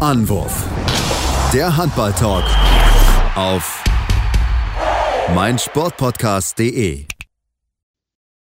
[0.00, 0.64] Anwurf.
[1.52, 2.44] Der Handball-Talk
[3.36, 3.84] auf
[5.34, 7.04] meinsportpodcast.de.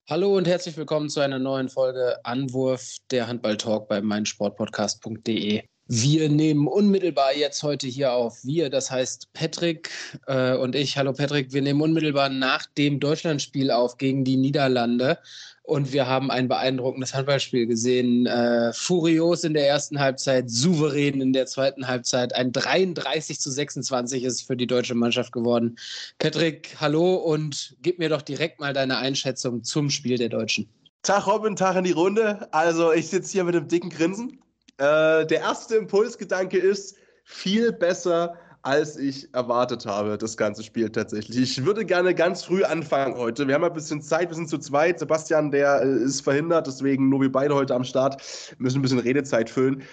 [0.09, 5.61] Hallo und herzlich willkommen zu einer neuen Folge Anwurf der Handball-Talk bei meinsportpodcast.de.
[5.87, 8.43] Wir nehmen unmittelbar jetzt heute hier auf.
[8.43, 9.91] Wir, das heißt Patrick
[10.25, 10.97] äh, und ich.
[10.97, 15.19] Hallo Patrick, wir nehmen unmittelbar nach dem Deutschlandspiel auf gegen die Niederlande.
[15.65, 18.27] Und wir haben ein beeindruckendes Handballspiel gesehen.
[18.27, 22.35] Äh, furios in der ersten Halbzeit, souverän in der zweiten Halbzeit.
[22.35, 25.77] Ein 33 zu 26 ist für die deutsche Mannschaft geworden.
[26.19, 30.69] Patrick, hallo und gib mir doch direkt mal deine Einschätzung zum Spiel der Deutschen.
[31.01, 32.47] Tag Robin, Tag in die Runde.
[32.53, 34.39] Also ich sitze hier mit einem dicken Grinsen.
[34.77, 41.37] Äh, der erste Impulsgedanke ist, viel besser als ich erwartet habe, das ganze Spiel tatsächlich.
[41.37, 43.47] Ich würde gerne ganz früh anfangen heute.
[43.47, 44.97] Wir haben ein bisschen Zeit, wir sind zu zweit.
[44.97, 48.23] Sebastian, der äh, ist verhindert, deswegen nur wir beide heute am Start,
[48.57, 49.83] müssen ein bisschen Redezeit füllen.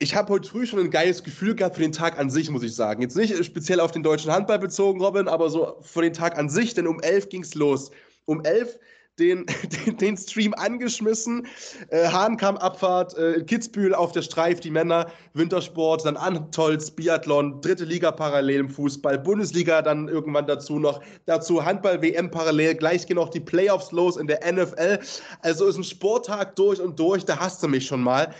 [0.00, 2.64] Ich habe heute früh schon ein geiles Gefühl gehabt für den Tag an sich, muss
[2.64, 3.00] ich sagen.
[3.00, 6.48] Jetzt nicht speziell auf den deutschen Handball bezogen, Robin, aber so für den Tag an
[6.48, 7.92] sich, denn um elf ging es los.
[8.24, 8.76] Um elf
[9.18, 9.46] den,
[9.86, 11.46] den, den Stream angeschmissen.
[11.88, 18.12] Äh, Hahnkamm-Abfahrt, äh, Kitzbühel auf der Streif, die Männer, Wintersport, dann Antolz, Biathlon, dritte Liga
[18.12, 23.40] parallel im Fußball, Bundesliga dann irgendwann dazu noch, dazu Handball-WM parallel, gleich gehen auch die
[23.40, 24.98] Playoffs los in der NFL.
[25.40, 28.34] Also ist ein Sporttag durch und durch, da hast du mich schon mal.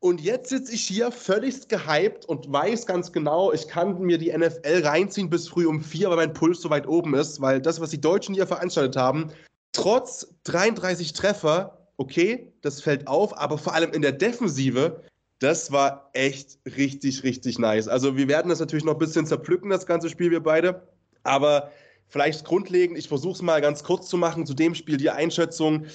[0.00, 4.36] Und jetzt sitze ich hier völlig gehypt und weiß ganz genau, ich kann mir die
[4.36, 7.80] NFL reinziehen bis früh um vier, weil mein Puls so weit oben ist, weil das,
[7.80, 9.30] was die Deutschen hier veranstaltet haben,
[9.72, 15.02] trotz 33 Treffer, okay, das fällt auf, aber vor allem in der Defensive,
[15.38, 17.88] das war echt richtig, richtig nice.
[17.88, 20.86] Also wir werden das natürlich noch ein bisschen zerpflücken, das ganze Spiel, wir beide.
[21.24, 21.72] Aber
[22.08, 25.86] vielleicht grundlegend, ich versuche es mal ganz kurz zu machen, zu dem Spiel die Einschätzung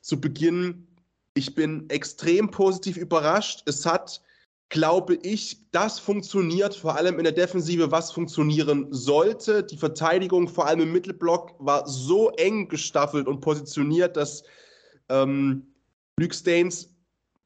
[0.00, 0.88] zu Beginn.
[1.34, 3.62] Ich bin extrem positiv überrascht.
[3.66, 4.20] Es hat
[4.70, 9.62] glaube ich, das funktioniert vor allem in der Defensive, was funktionieren sollte.
[9.64, 14.42] Die Verteidigung, vor allem im Mittelblock, war so eng gestaffelt und positioniert, dass
[15.08, 15.66] ähm,
[16.18, 16.94] Luke Staines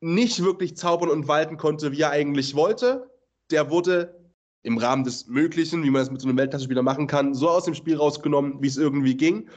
[0.00, 3.08] nicht wirklich zaubern und walten konnte, wie er eigentlich wollte.
[3.50, 4.20] Der wurde
[4.64, 7.64] im Rahmen des Möglichen, wie man das mit so einem Weltklasse-Spieler machen kann, so aus
[7.64, 9.48] dem Spiel rausgenommen, wie es irgendwie ging.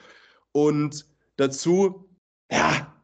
[0.51, 1.05] Und
[1.37, 2.09] dazu,
[2.51, 2.94] ja,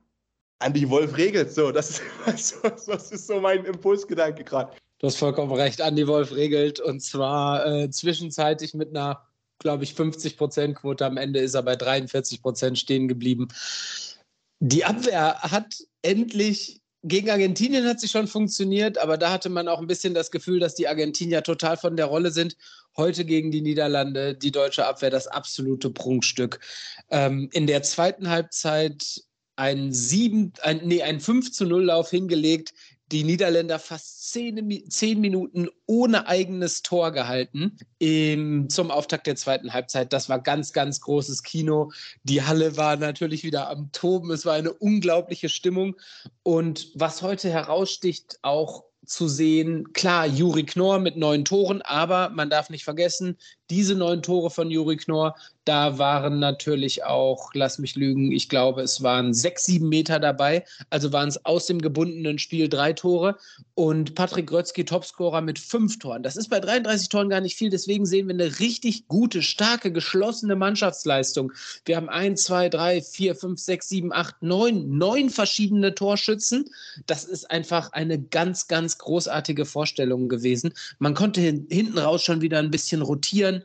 [0.61, 1.53] Andy Wolf regelt.
[1.53, 2.55] So, das ist,
[2.87, 4.71] das ist so mein Impulsgedanke gerade.
[4.99, 5.79] Du hast vollkommen recht.
[5.79, 9.25] Andy Wolf regelt und zwar äh, zwischenzeitlich mit einer,
[9.59, 11.05] glaube ich, 50%-Quote.
[11.05, 13.47] Am Ende ist er bei 43% stehen geblieben.
[14.59, 15.73] Die Abwehr hat
[16.03, 20.29] endlich gegen Argentinien hat sie schon funktioniert, aber da hatte man auch ein bisschen das
[20.29, 22.55] Gefühl, dass die Argentinier total von der Rolle sind.
[22.95, 26.59] Heute gegen die Niederlande, die deutsche Abwehr, das absolute Prunkstück.
[27.09, 29.23] Ähm, in der zweiten Halbzeit
[29.55, 32.73] ein, 7, ein, nee, ein 5 zu 0 Lauf hingelegt,
[33.11, 39.73] die Niederländer fast zehn, zehn Minuten ohne eigenes Tor gehalten im, zum Auftakt der zweiten
[39.73, 40.13] Halbzeit.
[40.13, 41.91] Das war ganz, ganz großes Kino.
[42.23, 44.31] Die Halle war natürlich wieder am Toben.
[44.31, 45.97] Es war eine unglaubliche Stimmung.
[46.43, 52.49] Und was heute heraussticht, auch zu sehen, klar, Juri Knorr mit neun Toren, aber man
[52.49, 53.37] darf nicht vergessen,
[53.71, 58.81] diese neun Tore von Juri Knorr, da waren natürlich auch, lass mich lügen, ich glaube,
[58.81, 60.65] es waren sechs, sieben Meter dabei.
[60.89, 63.37] Also waren es aus dem gebundenen Spiel drei Tore.
[63.75, 66.23] Und Patrick Grötzky, Topscorer mit fünf Toren.
[66.23, 67.69] Das ist bei 33 Toren gar nicht viel.
[67.69, 71.51] Deswegen sehen wir eine richtig gute, starke, geschlossene Mannschaftsleistung.
[71.85, 76.65] Wir haben ein, zwei, drei, vier, fünf, sechs, sieben, acht, neun, neun verschiedene Torschützen.
[77.05, 80.73] Das ist einfach eine ganz, ganz großartige Vorstellung gewesen.
[80.97, 83.60] Man konnte hinten raus schon wieder ein bisschen rotieren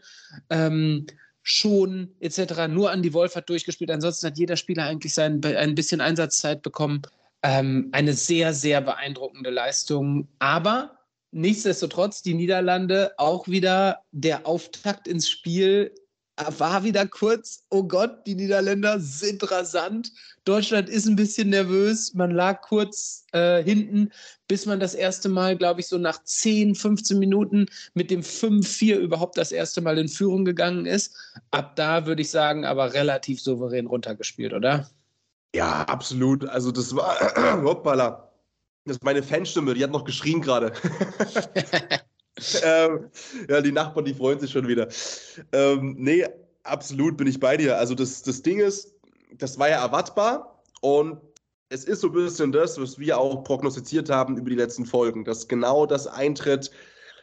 [0.51, 1.07] ähm,
[1.43, 2.67] schon etc.
[2.69, 3.91] Nur an die Wolf hat durchgespielt.
[3.91, 7.03] Ansonsten hat jeder Spieler eigentlich sein, ein bisschen Einsatzzeit bekommen.
[7.43, 10.29] Ähm, eine sehr, sehr beeindruckende Leistung.
[10.39, 10.99] Aber
[11.31, 15.93] nichtsdestotrotz, die Niederlande auch wieder der Auftakt ins Spiel
[16.37, 20.13] war wieder kurz, oh Gott, die Niederländer sind rasant.
[20.45, 22.13] Deutschland ist ein bisschen nervös.
[22.15, 24.11] Man lag kurz äh, hinten,
[24.47, 28.97] bis man das erste Mal, glaube ich, so nach 10, 15 Minuten mit dem 5-4
[28.97, 31.17] überhaupt das erste Mal in Führung gegangen ist.
[31.51, 34.91] Ab da würde ich sagen, aber relativ souverän runtergespielt, oder?
[35.55, 36.45] Ja, absolut.
[36.45, 37.17] Also das war,
[37.65, 38.31] hoppala,
[38.85, 40.73] das ist meine Fanstimme, die hat noch geschrien gerade.
[42.63, 43.11] ähm,
[43.49, 44.89] ja, die Nachbarn, die freuen sich schon wieder.
[45.53, 46.27] Ähm, nee,
[46.65, 47.79] absolut bin ich bei dir.
[47.79, 48.95] Also das, das Ding ist,
[49.39, 51.19] das war ja erwartbar und
[51.69, 55.25] es ist so ein bisschen das, was wir auch prognostiziert haben über die letzten Folgen,
[55.25, 56.71] dass genau das eintritt,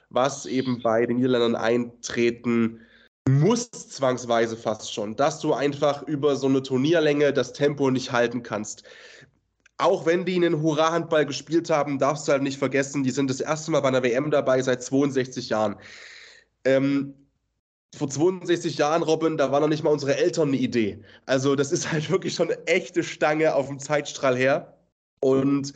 [0.09, 2.81] was eben bei den Niederländern eintreten
[3.29, 8.43] muss, zwangsweise fast schon, dass du einfach über so eine Turnierlänge das Tempo nicht halten
[8.43, 8.83] kannst
[9.83, 13.41] auch wenn die einen Hurra-Handball gespielt haben, darfst du halt nicht vergessen, die sind das
[13.41, 15.75] erste Mal bei einer WM dabei seit 62 Jahren.
[16.63, 17.13] Ähm,
[17.95, 21.03] vor 62 Jahren, Robin, da waren noch nicht mal unsere Eltern eine Idee.
[21.25, 24.77] Also, das ist halt wirklich schon eine echte Stange auf dem Zeitstrahl her.
[25.19, 25.73] Und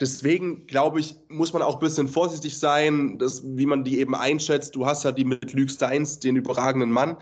[0.00, 4.14] deswegen, glaube ich, muss man auch ein bisschen vorsichtig sein, dass, wie man die eben
[4.14, 4.74] einschätzt.
[4.74, 7.16] Du hast ja die mit Luke Steins, den überragenden Mann.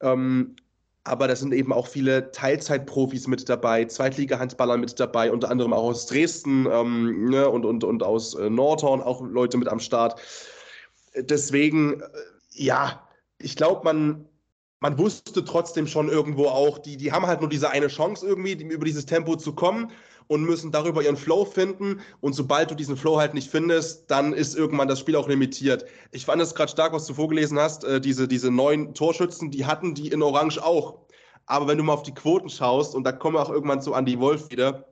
[0.00, 0.56] Ähm,
[1.04, 5.84] aber da sind eben auch viele Teilzeitprofis mit dabei, Zweitliga-Handballer mit dabei, unter anderem auch
[5.84, 10.18] aus Dresden ähm, ne, und, und, und aus äh, Nordhorn auch Leute mit am Start.
[11.14, 12.04] Deswegen, äh,
[12.52, 13.06] ja,
[13.38, 14.26] ich glaube, man,
[14.80, 18.52] man wusste trotzdem schon irgendwo auch, die, die haben halt nur diese eine Chance irgendwie,
[18.52, 19.92] über dieses Tempo zu kommen
[20.26, 22.00] und müssen darüber ihren Flow finden.
[22.20, 25.84] Und sobald du diesen Flow halt nicht findest, dann ist irgendwann das Spiel auch limitiert.
[26.12, 27.84] Ich fand es gerade stark, was du vorgelesen hast.
[27.84, 30.98] Äh, diese, diese neun Torschützen, die hatten die in Orange auch.
[31.46, 33.92] Aber wenn du mal auf die Quoten schaust, und da kommen wir auch irgendwann zu
[33.92, 34.86] Andy Wolf wieder,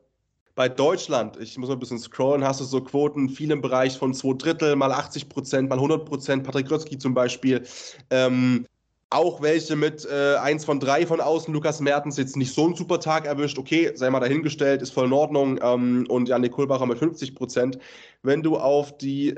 [0.54, 3.96] bei Deutschland, ich muss mal ein bisschen scrollen, hast du so Quoten viel im Bereich
[3.96, 6.44] von zwei Drittel, mal 80 Prozent, mal 100 Prozent.
[6.44, 7.62] Patrick Grötzky zum Beispiel.
[8.10, 8.66] Ähm,
[9.12, 11.52] auch welche mit äh, eins von drei von außen.
[11.52, 13.58] Lukas Mertens jetzt nicht so einen super Tag erwischt.
[13.58, 15.58] Okay, sei mal dahingestellt, ist voll in Ordnung.
[15.62, 17.78] Ähm, und Janik Kohlbacher mit 50 Prozent.
[18.22, 19.34] Wenn du auf die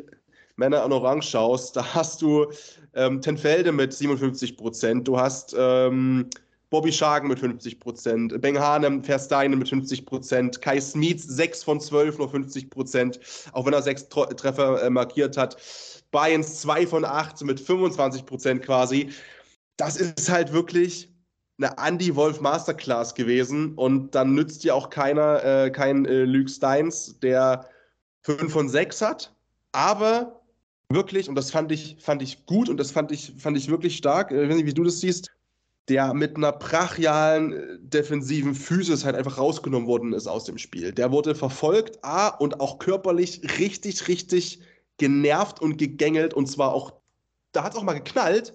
[0.56, 2.46] Männer in Orange schaust, da hast du
[2.94, 5.08] ähm, Tenfelde mit 57 Prozent.
[5.08, 6.30] Du hast ähm,
[6.70, 11.80] Bobby Schagen mit 50 Prozent, Beng Hanem, Versteinen mit 50 Prozent, Kai Smietz 6 von
[11.80, 13.20] 12, nur 50 Prozent,
[13.52, 15.56] auch wenn er sechs Treffer äh, markiert hat.
[16.14, 19.10] Bayerns 2 von 8 mit 25 Prozent quasi
[19.76, 21.12] das ist halt wirklich
[21.58, 26.50] eine Andy Wolf Masterclass gewesen und dann nützt dir auch keiner, äh, kein äh, Luke
[26.50, 27.68] Steins, der
[28.22, 29.34] 5 von 6 hat,
[29.72, 30.40] aber
[30.88, 33.96] wirklich, und das fand ich, fand ich gut und das fand ich, fand ich wirklich
[33.96, 35.30] stark, äh, ich weiß nicht, wie du das siehst,
[35.88, 40.92] der mit einer brachialen äh, defensiven Physis halt einfach rausgenommen worden ist aus dem Spiel.
[40.92, 44.60] Der wurde verfolgt, A, und auch körperlich richtig, richtig
[44.96, 46.94] genervt und gegängelt und zwar auch,
[47.52, 48.54] da hat es auch mal geknallt,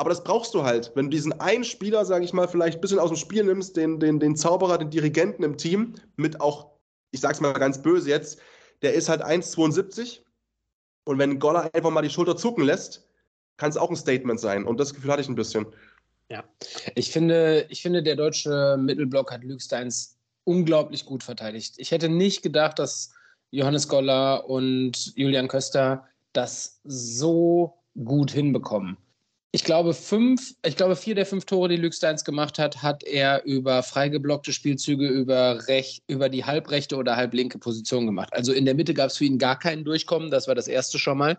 [0.00, 0.92] aber das brauchst du halt.
[0.94, 3.76] Wenn du diesen einen Spieler, sage ich mal, vielleicht ein bisschen aus dem Spiel nimmst,
[3.76, 6.70] den, den, den Zauberer, den Dirigenten im Team, mit auch,
[7.10, 8.40] ich sag's mal ganz böse jetzt,
[8.80, 10.22] der ist halt 1,72.
[11.04, 13.06] Und wenn Goller einfach mal die Schulter zucken lässt,
[13.58, 14.64] kann es auch ein Statement sein.
[14.64, 15.66] Und das Gefühl hatte ich ein bisschen.
[16.30, 16.44] Ja,
[16.94, 21.74] ich finde, ich finde, der deutsche Mittelblock hat Lügsteins unglaublich gut verteidigt.
[21.76, 23.12] Ich hätte nicht gedacht, dass
[23.50, 28.96] Johannes Goller und Julian Köster das so gut hinbekommen.
[29.52, 33.02] Ich glaube, fünf, ich glaube, vier der fünf Tore, die Luke Steins gemacht hat, hat
[33.02, 38.32] er über freigeblockte Spielzüge über, recht, über die halbrechte oder halblinke Position gemacht.
[38.32, 41.00] Also in der Mitte gab es für ihn gar keinen Durchkommen, das war das erste
[41.00, 41.36] schon mal.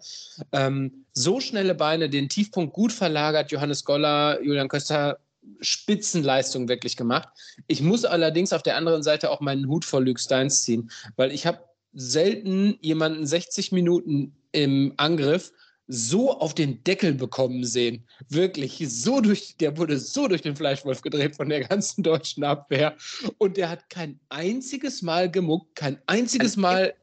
[0.51, 5.17] Ähm, so schnelle Beine, den Tiefpunkt gut verlagert, Johannes Goller, Julian Köster,
[5.61, 7.29] Spitzenleistung wirklich gemacht.
[7.67, 11.31] Ich muss allerdings auf der anderen Seite auch meinen Hut vor Luke Steins ziehen, weil
[11.31, 11.59] ich habe
[11.93, 15.51] selten jemanden 60 Minuten im Angriff
[15.93, 18.03] so auf den Deckel bekommen sehen.
[18.29, 22.95] Wirklich, so durch, der wurde so durch den Fleischwolf gedreht von der ganzen deutschen Abwehr.
[23.37, 26.93] Und der hat kein einziges Mal gemuckt, kein einziges Mal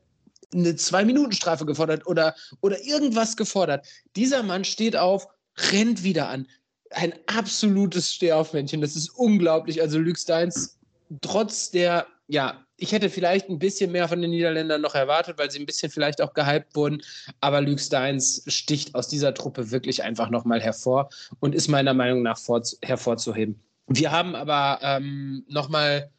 [0.55, 3.87] eine Zwei-Minuten-Strafe gefordert oder, oder irgendwas gefordert.
[4.17, 5.27] Dieser Mann steht auf,
[5.71, 6.47] rennt wieder an.
[6.91, 8.81] Ein absolutes Stehaufmännchen.
[8.81, 9.83] Das ist unglaublich.
[9.83, 10.79] Also Luke Steins,
[11.21, 15.51] trotz der ja, ich hätte vielleicht ein bisschen mehr von den Niederländern noch erwartet, weil
[15.51, 17.03] sie ein bisschen vielleicht auch gehypt wurden.
[17.41, 22.23] Aber Luke Steins sticht aus dieser Truppe wirklich einfach nochmal hervor und ist meiner Meinung
[22.23, 22.39] nach
[22.83, 23.61] hervorzuheben.
[23.89, 26.11] Wir haben aber ähm, nochmal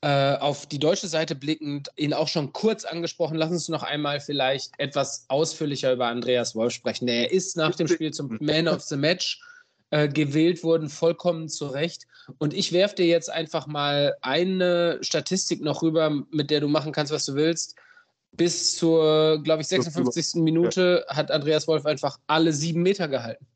[0.00, 3.36] äh, auf die deutsche Seite blickend ihn auch schon kurz angesprochen.
[3.36, 7.06] Lass uns noch einmal vielleicht etwas ausführlicher über Andreas Wolf sprechen.
[7.06, 9.40] Er ist nach dem Spiel zum Man of the Match
[9.90, 12.06] äh, gewählt wurden, vollkommen zu Recht.
[12.38, 16.92] Und ich werfe dir jetzt einfach mal eine Statistik noch rüber, mit der du machen
[16.92, 17.74] kannst, was du willst.
[18.32, 20.42] Bis zur, glaube ich, 56.
[20.42, 23.46] Minute hat Andreas Wolf einfach alle sieben Meter gehalten.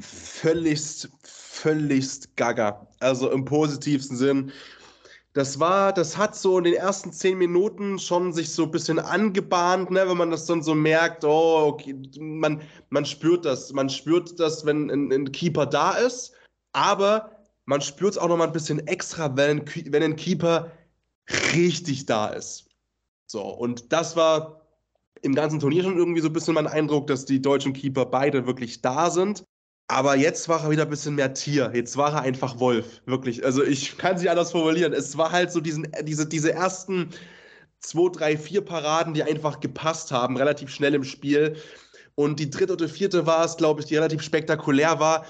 [0.00, 2.86] Völligst, völligst gaga.
[2.98, 4.52] Also im positivsten Sinn
[5.38, 8.98] das war, das hat so in den ersten zehn Minuten schon sich so ein bisschen
[8.98, 13.88] angebahnt, ne, wenn man das dann so merkt, oh, okay, man, man spürt das, man
[13.88, 16.32] spürt das, wenn ein, ein Keeper da ist,
[16.72, 17.30] aber
[17.66, 20.72] man spürt es auch noch mal ein bisschen extra, wenn, wenn ein Keeper
[21.54, 22.66] richtig da ist.
[23.28, 24.66] So, und das war
[25.22, 28.44] im ganzen Turnier schon irgendwie so ein bisschen mein Eindruck, dass die deutschen Keeper beide
[28.48, 29.44] wirklich da sind.
[29.88, 31.70] Aber jetzt war er wieder ein bisschen mehr Tier.
[31.74, 33.00] Jetzt war er einfach Wolf.
[33.06, 33.44] Wirklich.
[33.44, 34.92] Also ich kann nicht anders formulieren.
[34.92, 37.08] Es war halt so diesen, diese, diese ersten
[37.80, 41.56] zwei, drei, vier Paraden, die einfach gepasst haben, relativ schnell im Spiel.
[42.16, 45.24] Und die dritte oder vierte war es, glaube ich, die relativ spektakulär war.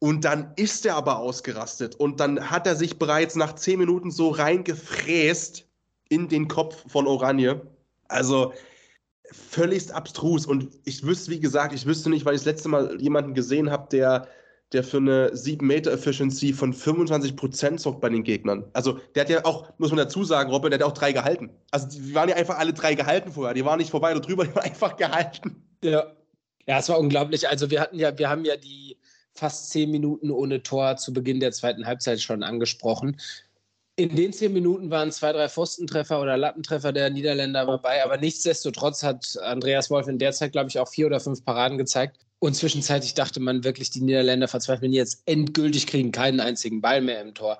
[0.00, 1.94] Und dann ist er aber ausgerastet.
[1.94, 5.68] Und dann hat er sich bereits nach zehn Minuten so reingefräst
[6.08, 7.62] in den Kopf von Oranje.
[8.08, 8.54] Also
[9.32, 10.46] völligst abstrus.
[10.46, 13.70] Und ich wüsste, wie gesagt, ich wüsste nicht, weil ich das letzte Mal jemanden gesehen
[13.70, 14.28] habe, der,
[14.72, 18.64] der für eine 7-Meter-Efficiency von 25% sorgt bei den Gegnern.
[18.72, 21.50] Also der hat ja auch, muss man dazu sagen, Robin, der hat auch drei gehalten.
[21.70, 23.54] Also die waren ja einfach alle drei gehalten vorher.
[23.54, 25.62] Die waren nicht vorbei oder drüber, die waren einfach gehalten.
[25.82, 26.12] Ja.
[26.66, 27.48] Ja, es war unglaublich.
[27.48, 28.96] Also wir hatten ja, wir haben ja die
[29.34, 33.16] fast zehn Minuten ohne Tor zu Beginn der zweiten Halbzeit schon angesprochen.
[34.00, 39.02] In den zehn Minuten waren zwei, drei Pfostentreffer oder Lattentreffer der Niederländer dabei, aber nichtsdestotrotz
[39.02, 42.16] hat Andreas Wolf in der Zeit, glaube ich, auch vier oder fünf Paraden gezeigt.
[42.38, 47.20] Und zwischenzeitlich dachte man wirklich, die Niederländer verzweifeln jetzt endgültig, kriegen keinen einzigen Ball mehr
[47.20, 47.58] im Tor.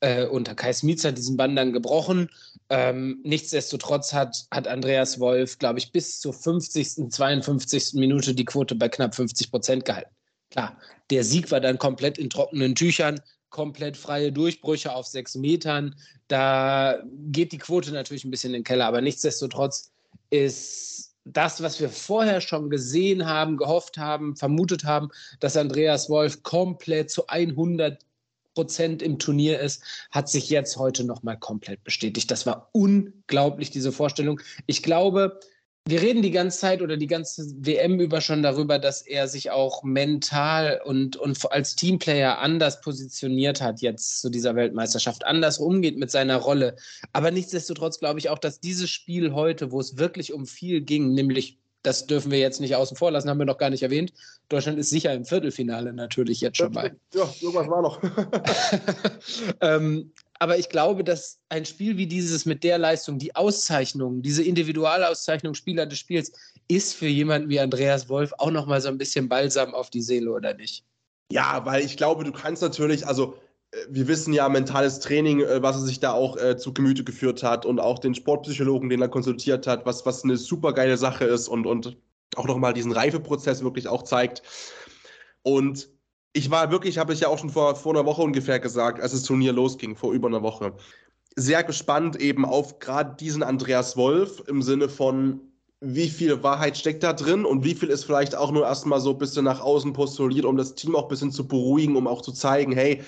[0.00, 2.28] Äh, unter Kai Smits hat diesen Bann dann gebrochen.
[2.70, 7.94] Ähm, nichtsdestotrotz hat, hat Andreas Wolf, glaube ich, bis zur 50., 52.
[7.94, 10.10] Minute die Quote bei knapp 50 Prozent gehalten.
[10.50, 10.76] Klar,
[11.10, 13.20] der Sieg war dann komplett in trockenen Tüchern
[13.50, 15.96] komplett freie Durchbrüche auf sechs Metern.
[16.28, 19.90] Da geht die Quote natürlich ein bisschen in den Keller, aber nichtsdestotrotz
[20.30, 26.42] ist das, was wir vorher schon gesehen haben, gehofft haben, vermutet haben, dass Andreas Wolf
[26.42, 27.98] komplett zu 100
[28.54, 32.30] Prozent im Turnier ist, hat sich jetzt heute nochmal komplett bestätigt.
[32.30, 34.40] Das war unglaublich, diese Vorstellung.
[34.66, 35.38] Ich glaube,
[35.88, 39.50] wir reden die ganze Zeit oder die ganze WM über schon darüber, dass er sich
[39.50, 45.96] auch mental und, und als Teamplayer anders positioniert hat jetzt zu dieser Weltmeisterschaft, anders umgeht
[45.96, 46.76] mit seiner Rolle.
[47.14, 51.14] Aber nichtsdestotrotz glaube ich auch, dass dieses Spiel heute, wo es wirklich um viel ging,
[51.14, 54.12] nämlich das dürfen wir jetzt nicht außen vor lassen, haben wir noch gar nicht erwähnt.
[54.50, 56.92] Deutschland ist sicher im Viertelfinale natürlich jetzt schon bei.
[57.14, 58.02] Ja, irgendwas war noch.
[59.62, 64.42] ähm, aber ich glaube, dass ein Spiel wie dieses mit der Leistung, die Auszeichnung, diese
[64.42, 66.32] Individualauszeichnung Spieler des Spiels,
[66.68, 70.30] ist für jemanden wie Andreas Wolf auch nochmal so ein bisschen Balsam auf die Seele,
[70.32, 70.84] oder nicht?
[71.32, 73.34] Ja, weil ich glaube, du kannst natürlich, also
[73.72, 77.04] äh, wir wissen ja, mentales Training, äh, was er sich da auch äh, zu Gemüte
[77.04, 80.96] geführt hat und auch den Sportpsychologen, den er konsultiert hat, was, was eine super geile
[80.96, 81.96] Sache ist und, und
[82.36, 84.42] auch nochmal diesen Reifeprozess wirklich auch zeigt.
[85.42, 85.88] Und
[86.32, 89.12] ich war wirklich, habe ich ja auch schon vor, vor einer Woche ungefähr gesagt, als
[89.12, 90.74] das Turnier losging, vor über einer Woche,
[91.36, 95.40] sehr gespannt eben auf gerade diesen Andreas Wolf im Sinne von,
[95.80, 99.10] wie viel Wahrheit steckt da drin und wie viel ist vielleicht auch nur erstmal so
[99.10, 102.22] ein bisschen nach außen postuliert, um das Team auch ein bisschen zu beruhigen, um auch
[102.22, 103.02] zu zeigen, hey,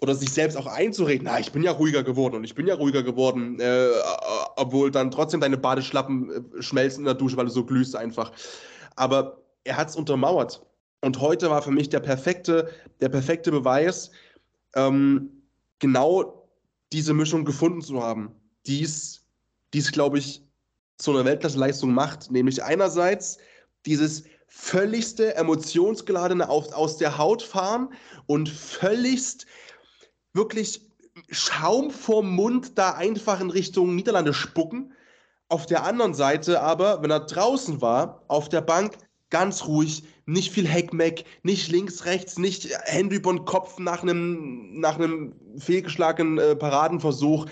[0.00, 2.74] oder sich selbst auch einzureden, na, ich bin ja ruhiger geworden und ich bin ja
[2.74, 3.88] ruhiger geworden, äh,
[4.56, 8.32] obwohl dann trotzdem deine Badeschlappen äh, schmelzen in der Dusche, weil du so glühst einfach.
[8.96, 10.65] Aber er hat es untermauert.
[11.00, 14.10] Und heute war für mich der perfekte, der perfekte Beweis,
[14.74, 15.42] ähm,
[15.78, 16.48] genau
[16.92, 18.34] diese Mischung gefunden zu haben,
[18.66, 19.22] die es,
[19.92, 20.42] glaube ich,
[20.98, 22.30] zu einer Weltklasse-Leistung macht.
[22.30, 23.38] Nämlich einerseits
[23.84, 27.92] dieses völligste emotionsgeladene auf, aus der Haut fahren
[28.26, 29.46] und völligst
[30.32, 30.82] wirklich
[31.30, 34.92] Schaum vorm Mund da einfach in Richtung Niederlande spucken.
[35.48, 38.98] Auf der anderen Seite aber, wenn er draußen war, auf der Bank,
[39.30, 44.80] ganz ruhig, nicht viel Heckmeck, nicht links, rechts, nicht Hände über den Kopf nach einem,
[44.80, 47.46] nach einem fehlgeschlagenen äh, Paradenversuch,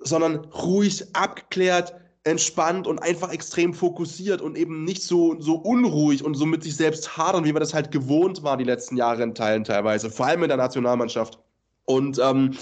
[0.00, 6.34] sondern ruhig, abgeklärt, entspannt und einfach extrem fokussiert und eben nicht so, so unruhig und
[6.34, 9.34] so mit sich selbst hadern, wie man das halt gewohnt war die letzten Jahre in
[9.34, 11.38] Teilen teilweise, vor allem in der Nationalmannschaft.
[11.84, 12.56] Und ähm,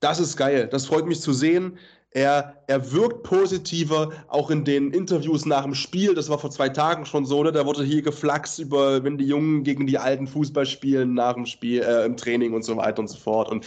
[0.00, 0.68] das ist geil.
[0.70, 1.78] Das freut mich zu sehen.
[2.16, 6.14] Er, er wirkt positiver, auch in den Interviews nach dem Spiel.
[6.14, 7.50] Das war vor zwei Tagen schon so, ne?
[7.50, 11.44] Da wurde hier geflaxt über, wenn die Jungen gegen die Alten Fußball spielen, nach dem
[11.44, 13.50] Spiel, äh, im Training und so weiter und so fort.
[13.50, 13.66] Und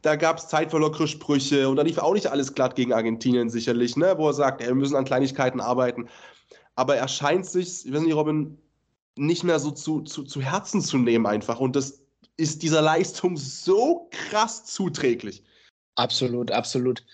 [0.00, 3.94] da gab es Zeit Sprüche und da lief auch nicht alles glatt gegen Argentinien sicherlich,
[3.98, 4.14] ne?
[4.16, 6.08] Wo er sagt, ey, wir müssen an Kleinigkeiten arbeiten.
[6.76, 8.56] Aber er scheint sich, ich weiß nicht, Robin,
[9.16, 11.60] nicht mehr so zu, zu, zu Herzen zu nehmen einfach.
[11.60, 12.00] Und das
[12.38, 15.42] ist dieser Leistung so krass zuträglich.
[15.96, 17.04] Absolut, absolut.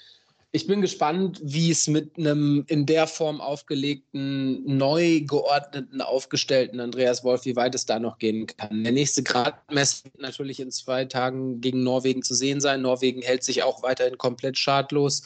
[0.50, 7.22] Ich bin gespannt, wie es mit einem in der Form aufgelegten, neu geordneten, aufgestellten Andreas
[7.22, 8.82] Wolf, wie weit es da noch gehen kann.
[8.82, 12.80] Der nächste Gradmesser wird natürlich in zwei Tagen gegen Norwegen zu sehen sein.
[12.80, 15.22] Norwegen hält sich auch weiterhin komplett schadlos.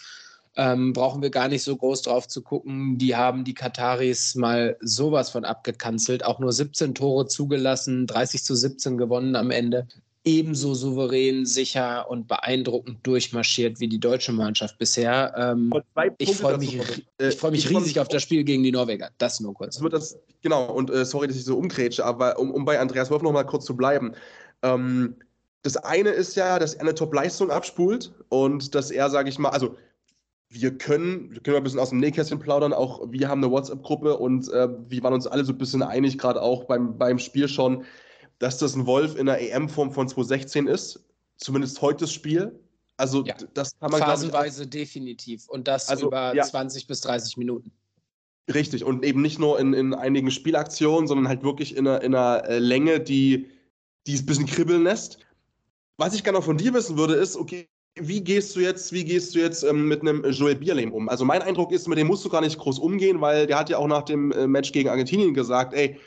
[0.56, 2.98] Ähm, brauchen wir gar nicht so groß drauf zu gucken.
[2.98, 6.24] Die haben die Kataris mal sowas von abgekanzelt.
[6.24, 9.86] Auch nur 17 Tore zugelassen, 30 zu 17 gewonnen am Ende
[10.24, 15.34] ebenso souverän, sicher und beeindruckend durchmarschiert wie die deutsche Mannschaft bisher.
[15.36, 15.72] Ähm,
[16.18, 19.10] ich freue mich, äh, ich freu mich ich riesig auf das Spiel gegen die Norweger.
[19.18, 19.80] Das nur kurz.
[19.90, 23.22] Das genau, und äh, sorry, dass ich so umgrätsche, aber um, um bei Andreas Wolf
[23.22, 24.12] noch mal kurz zu bleiben.
[24.62, 25.16] Ähm,
[25.62, 29.50] das eine ist ja, dass er eine Top-Leistung abspult und dass er, sage ich mal,
[29.50, 29.76] also
[30.48, 33.50] wir können, wir können mal ein bisschen aus dem Nähkästchen plaudern, auch wir haben eine
[33.50, 37.18] WhatsApp-Gruppe und äh, wir waren uns alle so ein bisschen einig, gerade auch beim, beim
[37.18, 37.84] Spiel schon,
[38.42, 41.04] dass das ein Wolf in der EM-Form von 2016 ist.
[41.36, 42.58] Zumindest heute das Spiel.
[42.96, 43.36] Also Ja.
[43.54, 45.48] das kann man glaub ich, Phasenweise definitiv.
[45.48, 46.42] Und das Also, über ja.
[46.42, 47.70] 20 bis 30 Minuten.
[48.48, 48.82] auch, richtig.
[48.82, 52.44] Und eben nicht nur in, in einigen Spielaktionen, sondern halt wirklich in einer, in einer
[52.48, 53.46] äh, Länge, die,
[54.08, 55.18] die es ein bisschen kribbeln lässt.
[55.96, 59.04] Was ich gerne noch von dir wissen würde, ist, okay, wie gehst du jetzt, wie
[59.04, 61.08] gehst du jetzt ähm, mit einem Joel Bierlehm um?
[61.08, 63.70] Also mein Eindruck ist, mit dem musst du gar nicht groß umgehen, weil der hat
[63.70, 66.00] ja auch nach dem äh, Match gegen Argentinien gesagt, ey,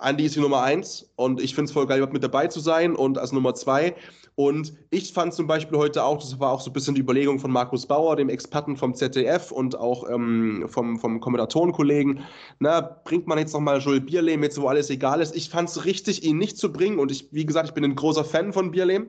[0.00, 2.94] Andy ist die Nummer eins und ich finde es voll geil, mit dabei zu sein
[2.94, 3.96] und als Nummer zwei.
[4.36, 7.40] Und ich fand zum Beispiel heute auch, das war auch so ein bisschen die Überlegung
[7.40, 12.20] von Markus Bauer, dem Experten vom ZDF und auch ähm, vom, vom Kommentatorenkollegen,
[12.60, 15.34] na, bringt man jetzt nochmal Joel Bierlehm, jetzt wo alles egal ist.
[15.34, 17.96] Ich fand es richtig, ihn nicht zu bringen und ich, wie gesagt, ich bin ein
[17.96, 19.08] großer Fan von Bierlehm.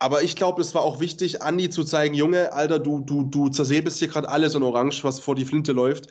[0.00, 3.48] Aber ich glaube, es war auch wichtig, Andi zu zeigen, Junge, Alter, du, du, du
[3.50, 6.08] zersäbelst hier gerade alles in Orange, was vor die Flinte läuft.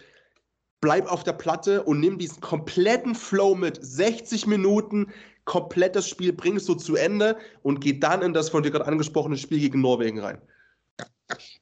[0.82, 3.80] Bleib auf der Platte und nimm diesen kompletten Flow mit.
[3.82, 5.12] 60 Minuten,
[5.46, 8.88] komplett das Spiel bringst du zu Ende und geh dann in das von dir gerade
[8.88, 10.42] angesprochene Spiel gegen Norwegen rein.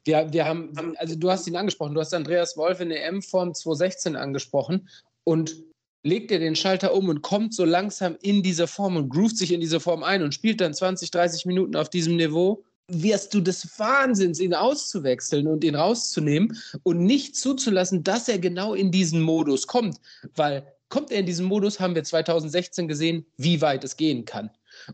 [0.04, 3.54] Wir, wir haben, also du hast ihn angesprochen, du hast Andreas Wolf in der EM-Form
[3.54, 4.90] 2016 angesprochen
[5.24, 5.64] und
[6.04, 9.52] legt er den Schalter um und kommt so langsam in diese Form und groovt sich
[9.52, 13.42] in diese Form ein und spielt dann 20, 30 Minuten auf diesem Niveau, wirst du
[13.42, 19.22] des Wahnsinns, ihn auszuwechseln und ihn rauszunehmen und nicht zuzulassen, dass er genau in diesen
[19.22, 19.98] Modus kommt.
[20.36, 24.50] Weil kommt er in diesen Modus, haben wir 2016 gesehen, wie weit es gehen kann.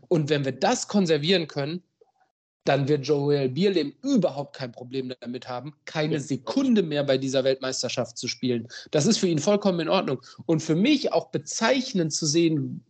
[0.08, 1.82] Und wenn wir das konservieren können,
[2.64, 8.18] dann wird Joel Bierlehm überhaupt kein Problem damit haben, keine Sekunde mehr bei dieser Weltmeisterschaft
[8.18, 8.68] zu spielen.
[8.90, 10.20] Das ist für ihn vollkommen in Ordnung.
[10.46, 12.84] Und für mich auch bezeichnend zu sehen,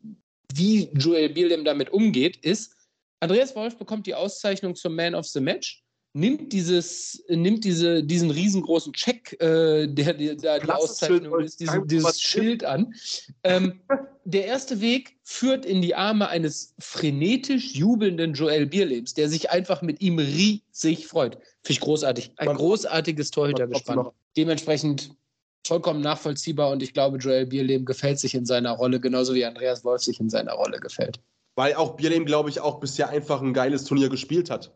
[0.55, 2.76] wie Joel Bierlehm damit umgeht, ist,
[3.21, 5.83] Andreas Wolf bekommt die Auszeichnung zum Man of the Match,
[6.17, 12.21] nimmt, dieses, nimmt diese, diesen riesengroßen Check, äh, der, da die Auszeichnung ist, diesen, dieses.
[12.21, 12.95] Schild an.
[13.45, 13.81] Ähm,
[14.25, 19.83] der erste Weg führt in die Arme eines frenetisch jubelnden Joel Bierlebs, der sich einfach
[19.83, 21.35] mit ihm riesig freut.
[21.35, 22.33] Finde ich großartig.
[22.37, 24.09] Ein Man- großartiges Torhütergespann.
[24.37, 25.11] Dementsprechend
[25.67, 29.85] vollkommen nachvollziehbar und ich glaube, Joel Bierlehm gefällt sich in seiner Rolle, genauso wie Andreas
[29.85, 31.19] Wolf sich in seiner Rolle gefällt.
[31.57, 34.73] Weil auch Bierlehm, glaube ich, auch bisher einfach ein geiles Turnier gespielt hat.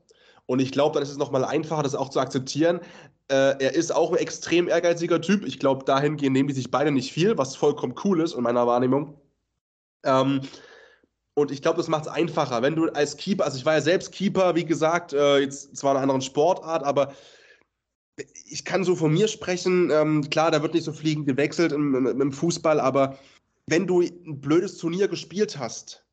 [0.46, 2.80] Und ich glaube, dann ist es nochmal einfacher, das auch zu akzeptieren.
[3.28, 5.46] Äh, er ist auch ein extrem ehrgeiziger Typ.
[5.46, 8.66] Ich glaube, dahingehend nehmen die sich beide nicht viel, was vollkommen cool ist in meiner
[8.66, 9.14] Wahrnehmung.
[10.02, 10.40] Ähm,
[11.34, 12.62] und ich glaube, das macht es einfacher.
[12.62, 15.92] Wenn du als Keeper, also ich war ja selbst Keeper, wie gesagt, äh, jetzt zwar
[15.92, 17.14] in einer anderen Sportart, aber
[18.46, 19.90] ich kann so von mir sprechen.
[19.90, 23.18] Ähm, klar, da wird nicht so fliegend gewechselt im, im, im Fußball, aber
[23.66, 26.04] wenn du ein blödes Turnier gespielt hast,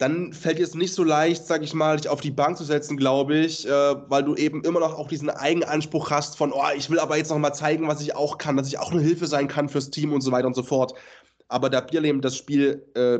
[0.00, 2.64] dann fällt dir es nicht so leicht, sag ich mal, dich auf die Bank zu
[2.64, 3.70] setzen, glaube ich, äh,
[4.08, 7.28] weil du eben immer noch auch diesen Eigenanspruch hast von, oh, ich will aber jetzt
[7.28, 9.90] noch mal zeigen, was ich auch kann, dass ich auch eine Hilfe sein kann fürs
[9.90, 10.94] Team und so weiter und so fort.
[11.48, 13.18] Aber da Bierlehm das Spiel, äh,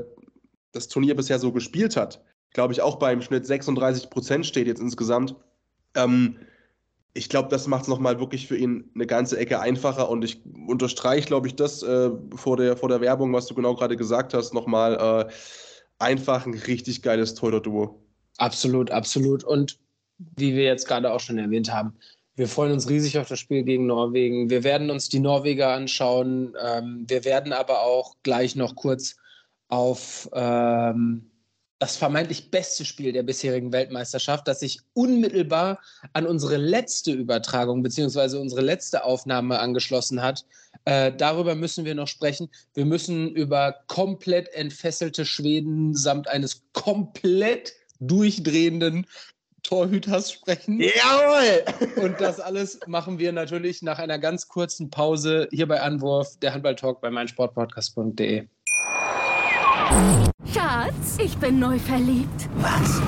[0.72, 4.80] das Turnier bisher so gespielt hat, glaube ich auch beim Schnitt 36 Prozent steht jetzt
[4.80, 5.34] insgesamt.
[5.94, 6.38] Ähm,
[7.12, 10.40] ich glaube, das macht es nochmal wirklich für ihn eine ganze Ecke einfacher und ich
[10.66, 14.32] unterstreiche, glaube ich, das äh, vor, der, vor der Werbung, was du genau gerade gesagt
[14.32, 15.32] hast, nochmal äh,
[16.00, 18.02] einfach ein richtig geiles Torhüter-Duo.
[18.38, 19.44] Absolut, absolut.
[19.44, 19.78] Und
[20.18, 21.94] wie wir jetzt gerade auch schon erwähnt haben,
[22.34, 24.48] wir freuen uns riesig auf das Spiel gegen Norwegen.
[24.48, 26.54] Wir werden uns die Norweger anschauen.
[26.62, 29.16] Ähm, wir werden aber auch gleich noch kurz
[29.68, 31.29] auf ähm,
[31.80, 35.80] das vermeintlich beste Spiel der bisherigen Weltmeisterschaft, das sich unmittelbar
[36.12, 38.36] an unsere letzte Übertragung bzw.
[38.36, 40.44] unsere letzte Aufnahme angeschlossen hat.
[40.84, 42.50] Äh, darüber müssen wir noch sprechen.
[42.74, 49.06] Wir müssen über komplett entfesselte Schweden samt eines komplett durchdrehenden
[49.62, 50.80] Torhüters sprechen.
[50.80, 51.64] Jawohl!
[52.04, 56.52] Und das alles machen wir natürlich nach einer ganz kurzen Pause hier bei Anwurf, der
[56.52, 58.48] Handball-Talk bei meinsportpodcast.de.
[60.52, 62.48] Schatz, ich bin neu verliebt.
[62.56, 63.00] Was?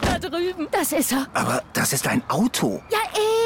[0.00, 0.68] Da drüben.
[0.70, 1.26] Das ist er.
[1.34, 2.82] Aber das ist ein Auto.
[2.90, 2.98] Ja,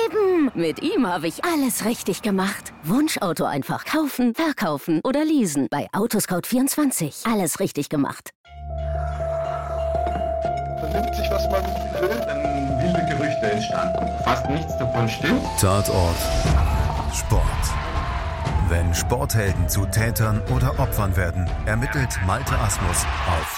[0.05, 0.51] eben.
[0.55, 2.73] Mit ihm habe ich alles richtig gemacht.
[2.85, 5.69] Wunschauto einfach kaufen, verkaufen oder leasen.
[5.71, 7.31] Bei Autoscout24.
[7.31, 8.31] Alles richtig gemacht.
[10.91, 11.63] vernimmt sich, was man
[12.01, 12.09] will.
[12.27, 14.09] Dann wilde Gerüchte entstanden.
[14.25, 15.43] Fast nichts davon stimmt.
[15.61, 16.17] Tatort
[17.15, 17.88] Sport.
[18.69, 23.57] Wenn Sporthelden zu Tätern oder Opfern werden, ermittelt Malte Asmus auf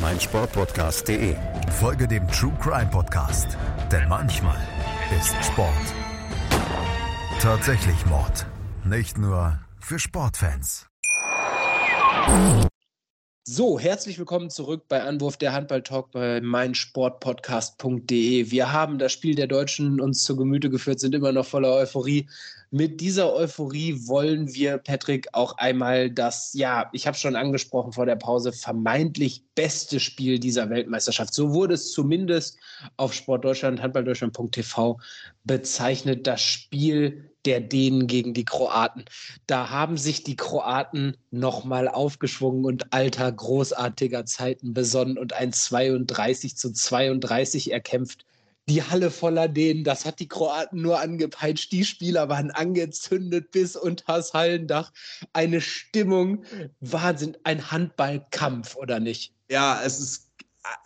[0.00, 1.36] meinsportpodcast.de.
[1.78, 3.56] Folge dem True Crime Podcast,
[3.92, 4.58] denn manchmal
[5.16, 5.70] ist Sport
[7.40, 8.44] tatsächlich Mord.
[8.84, 10.88] Nicht nur für Sportfans.
[13.48, 18.50] So, herzlich willkommen zurück bei Anwurf der Handball-Talk bei meinsportpodcast.de.
[18.50, 22.26] Wir haben das Spiel der Deutschen uns zu Gemüte geführt, sind immer noch voller Euphorie.
[22.76, 28.04] Mit dieser Euphorie wollen wir, Patrick, auch einmal das, ja, ich habe schon angesprochen vor
[28.04, 31.32] der Pause, vermeintlich beste Spiel dieser Weltmeisterschaft.
[31.32, 32.58] So wurde es zumindest
[32.98, 35.00] auf Sportdeutschland, handballdeutschland.tv
[35.44, 39.06] bezeichnet, das Spiel der Dänen gegen die Kroaten.
[39.46, 46.58] Da haben sich die Kroaten nochmal aufgeschwungen und alter, großartiger Zeiten besonnen und ein 32
[46.58, 48.26] zu 32 erkämpft.
[48.68, 51.70] Die Halle voller Dänen, das hat die Kroaten nur angepeitscht.
[51.70, 54.92] Die Spieler waren angezündet bis unters Hallendach.
[55.32, 56.44] Eine Stimmung,
[56.80, 59.32] Wahnsinn, ein Handballkampf, oder nicht?
[59.48, 60.30] Ja, es ist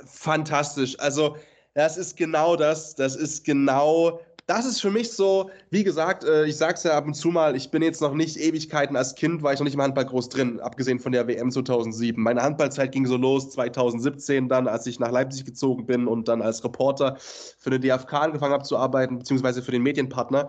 [0.04, 0.98] fantastisch.
[0.98, 1.36] Also,
[1.72, 2.96] das ist genau das.
[2.96, 7.06] Das ist genau das ist für mich so, wie gesagt, äh, ich sag's ja ab
[7.06, 9.74] und zu mal, ich bin jetzt noch nicht Ewigkeiten als Kind, war ich noch nicht
[9.74, 12.20] im Handball groß drin, abgesehen von der WM 2007.
[12.20, 16.42] Meine Handballzeit ging so los 2017 dann, als ich nach Leipzig gezogen bin und dann
[16.42, 20.48] als Reporter für den DFK angefangen habe zu arbeiten, beziehungsweise für den Medienpartner.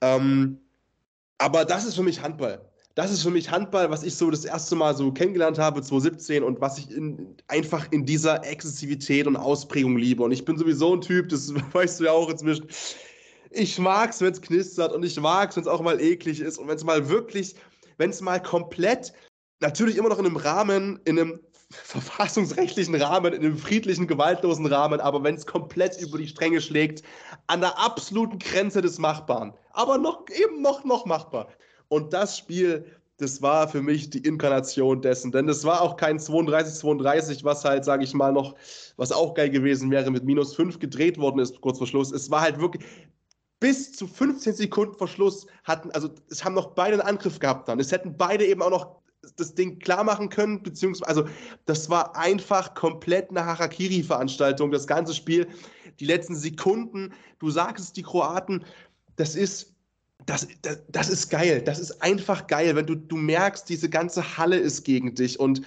[0.00, 0.60] Ähm,
[1.38, 2.60] aber das ist für mich Handball.
[2.94, 6.44] Das ist für mich Handball, was ich so das erste Mal so kennengelernt habe, 2017
[6.44, 10.22] und was ich in, einfach in dieser Exzessivität und Ausprägung liebe.
[10.22, 12.68] Und ich bin sowieso ein Typ, das weißt du ja auch inzwischen
[13.50, 16.40] ich mag es, wenn es knistert und ich mag es, wenn es auch mal eklig
[16.40, 17.56] ist und wenn es mal wirklich,
[17.98, 19.12] wenn es mal komplett,
[19.60, 25.00] natürlich immer noch in einem Rahmen, in einem verfassungsrechtlichen Rahmen, in einem friedlichen, gewaltlosen Rahmen,
[25.00, 27.02] aber wenn es komplett über die Stränge schlägt,
[27.48, 31.48] an der absoluten Grenze des Machbaren, aber noch eben noch, noch machbar.
[31.88, 32.86] Und das Spiel,
[33.20, 35.30] das war für mich die Inkarnation dessen.
[35.30, 38.54] Denn es war auch kein 32-32, was halt, sage ich mal, noch,
[38.96, 42.12] was auch geil gewesen wäre, mit minus 5 gedreht worden ist, kurz vor Schluss.
[42.12, 42.84] Es war halt wirklich,
[43.60, 47.68] bis zu 15 Sekunden vor Schluss hatten, also es haben noch beide einen Angriff gehabt
[47.68, 47.78] dann.
[47.78, 49.00] Es hätten beide eben auch noch
[49.36, 51.28] das Ding klar machen können, beziehungsweise, also
[51.66, 55.46] das war einfach komplett eine Harakiri-Veranstaltung, das ganze Spiel.
[56.00, 58.64] Die letzten Sekunden, du sagst es, die Kroaten,
[59.16, 59.74] das ist,
[60.24, 64.38] das, das, das ist geil, das ist einfach geil, wenn du, du merkst, diese ganze
[64.38, 65.62] Halle ist gegen dich und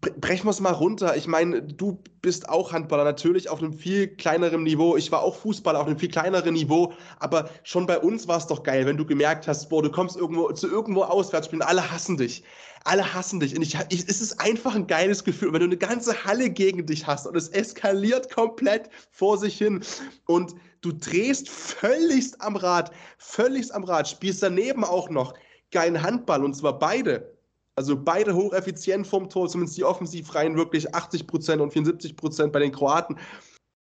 [0.00, 1.16] brechen wir es mal runter.
[1.16, 4.96] Ich meine, du bist auch Handballer, natürlich auf einem viel kleineren Niveau.
[4.96, 6.92] Ich war auch Fußballer auf einem viel kleineren Niveau.
[7.18, 10.16] Aber schon bei uns war es doch geil, wenn du gemerkt hast, boah, du kommst
[10.16, 12.42] irgendwo zu irgendwo auswärts spielen, alle hassen dich.
[12.84, 13.56] Alle hassen dich.
[13.56, 16.86] Und ich, ich, es ist einfach ein geiles Gefühl, wenn du eine ganze Halle gegen
[16.86, 19.82] dich hast und es eskaliert komplett vor sich hin.
[20.26, 25.34] Und du drehst völligst am Rad, völligst am Rad, spielst daneben auch noch
[25.72, 27.35] geilen Handball und zwar beide
[27.76, 33.18] also beide hocheffizient vom Tor, zumindest die Offensivreihen wirklich 80% und 74% bei den Kroaten.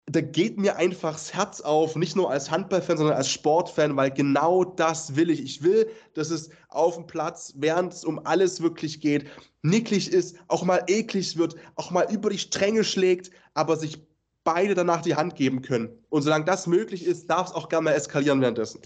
[0.07, 4.11] Da geht mir einfach das Herz auf, nicht nur als Handballfan, sondern als Sportfan, weil
[4.11, 5.41] genau das will ich.
[5.41, 9.25] Ich will, dass es auf dem Platz, während es um alles wirklich geht,
[9.61, 14.01] nicklig ist, auch mal eklig wird, auch mal über die Stränge schlägt, aber sich
[14.43, 15.89] beide danach die Hand geben können.
[16.09, 18.81] Und solange das möglich ist, darf es auch gerne mal eskalieren währenddessen.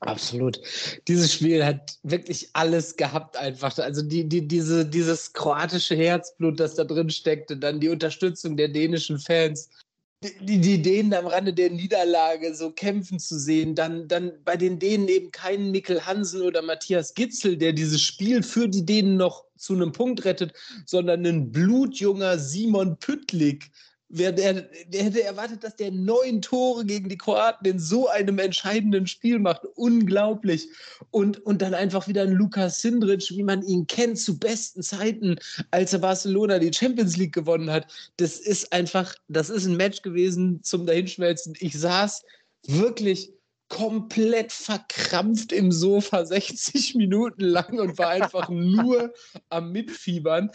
[0.00, 0.60] Absolut.
[1.08, 3.76] Dieses Spiel hat wirklich alles gehabt einfach.
[3.78, 8.68] Also die, die, diese, dieses kroatische Herzblut, das da drin steckte, dann die Unterstützung der
[8.68, 9.70] dänischen Fans,
[10.22, 14.78] die, die Dänen am Rande der Niederlage so kämpfen zu sehen, dann, dann bei den
[14.78, 19.44] Dänen eben keinen Mikkel Hansen oder Matthias Gitzel, der dieses Spiel für die Dänen noch
[19.56, 20.52] zu einem Punkt rettet,
[20.86, 23.70] sondern ein blutjunger Simon Püttlik,
[24.10, 28.38] Wer, der, der hätte erwartet, dass der neun Tore gegen die Kroaten in so einem
[28.38, 29.66] entscheidenden Spiel macht.
[29.74, 30.68] Unglaublich.
[31.10, 35.36] Und, und dann einfach wieder ein Lukas Sindrich, wie man ihn kennt, zu besten Zeiten,
[35.70, 37.86] als er Barcelona die Champions League gewonnen hat.
[38.16, 41.54] Das ist einfach, das ist ein Match gewesen zum Dahinschmelzen.
[41.60, 42.22] Ich saß
[42.66, 43.32] wirklich
[43.68, 49.12] komplett verkrampft im Sofa 60 Minuten lang und war einfach nur
[49.50, 50.50] am Mitfiebern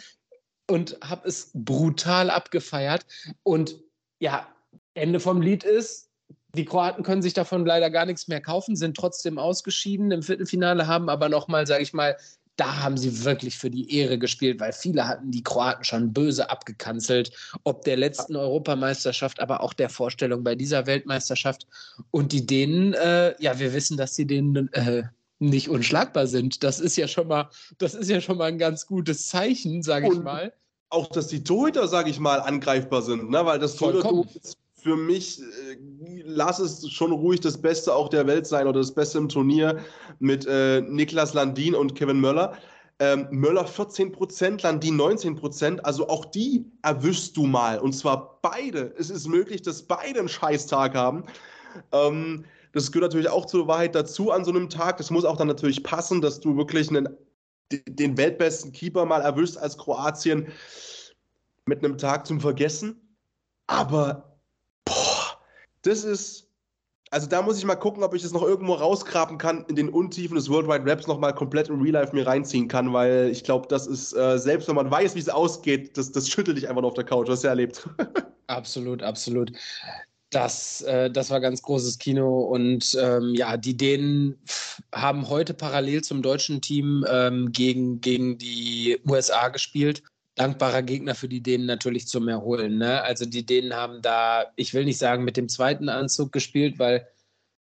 [0.73, 3.05] und habe es brutal abgefeiert.
[3.43, 3.77] Und
[4.19, 4.47] ja,
[4.95, 6.09] Ende vom Lied ist,
[6.55, 10.87] die Kroaten können sich davon leider gar nichts mehr kaufen, sind trotzdem ausgeschieden im Viertelfinale,
[10.87, 12.17] haben aber nochmal, sage ich mal,
[12.55, 16.49] da haben sie wirklich für die Ehre gespielt, weil viele hatten die Kroaten schon böse
[16.49, 17.31] abgekanzelt,
[17.63, 21.67] ob der letzten Europameisterschaft, aber auch der Vorstellung bei dieser Weltmeisterschaft.
[22.09, 25.03] Und die Dänen, äh, ja, wir wissen, dass sie denen äh,
[25.37, 26.63] nicht unschlagbar sind.
[26.63, 30.07] Das ist ja schon mal, das ist ja schon mal ein ganz gutes Zeichen, sage
[30.11, 30.53] ich mal.
[30.93, 33.43] Auch, dass die Torhüter, sage ich mal, angreifbar sind, ne?
[33.45, 34.23] weil das Torhüter
[34.83, 35.77] für mich, äh,
[36.23, 39.79] lass es schon ruhig das Beste auch der Welt sein oder das Beste im Turnier
[40.19, 42.57] mit äh, Niklas Landin und Kevin Möller.
[42.99, 47.79] Ähm, Möller 14%, Landin 19%, also auch die erwischst du mal.
[47.79, 48.93] Und zwar beide.
[48.97, 51.23] Es ist möglich, dass beide einen Scheißtag haben.
[51.91, 54.97] Ähm, das gehört natürlich auch zur Wahrheit dazu an so einem Tag.
[54.97, 57.09] Das muss auch dann natürlich passen, dass du wirklich einen
[57.71, 60.47] den weltbesten Keeper mal erwischt als Kroatien
[61.65, 63.15] mit einem Tag zum Vergessen.
[63.67, 64.37] Aber,
[64.85, 65.39] boah,
[65.83, 66.49] das ist,
[67.11, 69.89] also da muss ich mal gucken, ob ich das noch irgendwo rausgraben kann, in den
[69.89, 73.43] Untiefen des World Wide Raps nochmal komplett in Real Life mir reinziehen kann, weil ich
[73.43, 76.67] glaube, das ist, äh, selbst wenn man weiß, wie es ausgeht, das, das schüttelt dich
[76.67, 77.87] einfach nur auf der Couch, was du erlebt.
[78.47, 79.51] absolut, absolut.
[80.33, 84.39] Das, äh, das war ganz großes Kino und ähm, ja, die Dänen
[84.93, 90.03] haben heute parallel zum deutschen Team ähm, gegen, gegen die USA gespielt
[90.35, 92.77] dankbarer Gegner für die Dänen natürlich zum Erholen.
[92.77, 93.01] Ne?
[93.03, 97.07] Also die Dänen haben da, ich will nicht sagen, mit dem zweiten Anzug gespielt, weil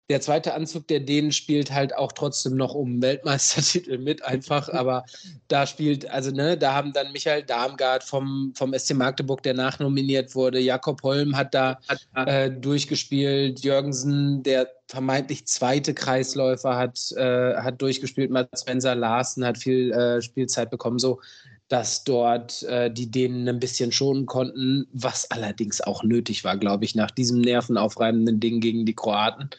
[0.10, 4.70] der zweite Anzug der Dänen spielt halt auch trotzdem noch um Weltmeistertitel mit, einfach.
[4.74, 5.06] Aber
[5.48, 10.36] da spielt, also ne, da haben dann Michael Darmgard vom, vom SC Magdeburg, der nachnominiert
[10.36, 11.80] wurde, Jakob Holm hat da
[12.16, 19.58] äh, durchgespielt, Jürgensen, der vermeintlich zweite Kreisläufer, hat, äh, hat durchgespielt, Mats Spencer Larsen hat
[19.58, 21.00] viel äh, Spielzeit bekommen.
[21.00, 21.20] So,
[21.68, 26.86] dass dort äh, die Dänen ein bisschen schonen konnten, was allerdings auch nötig war, glaube
[26.86, 29.50] ich, nach diesem nervenaufreibenden Ding gegen die Kroaten.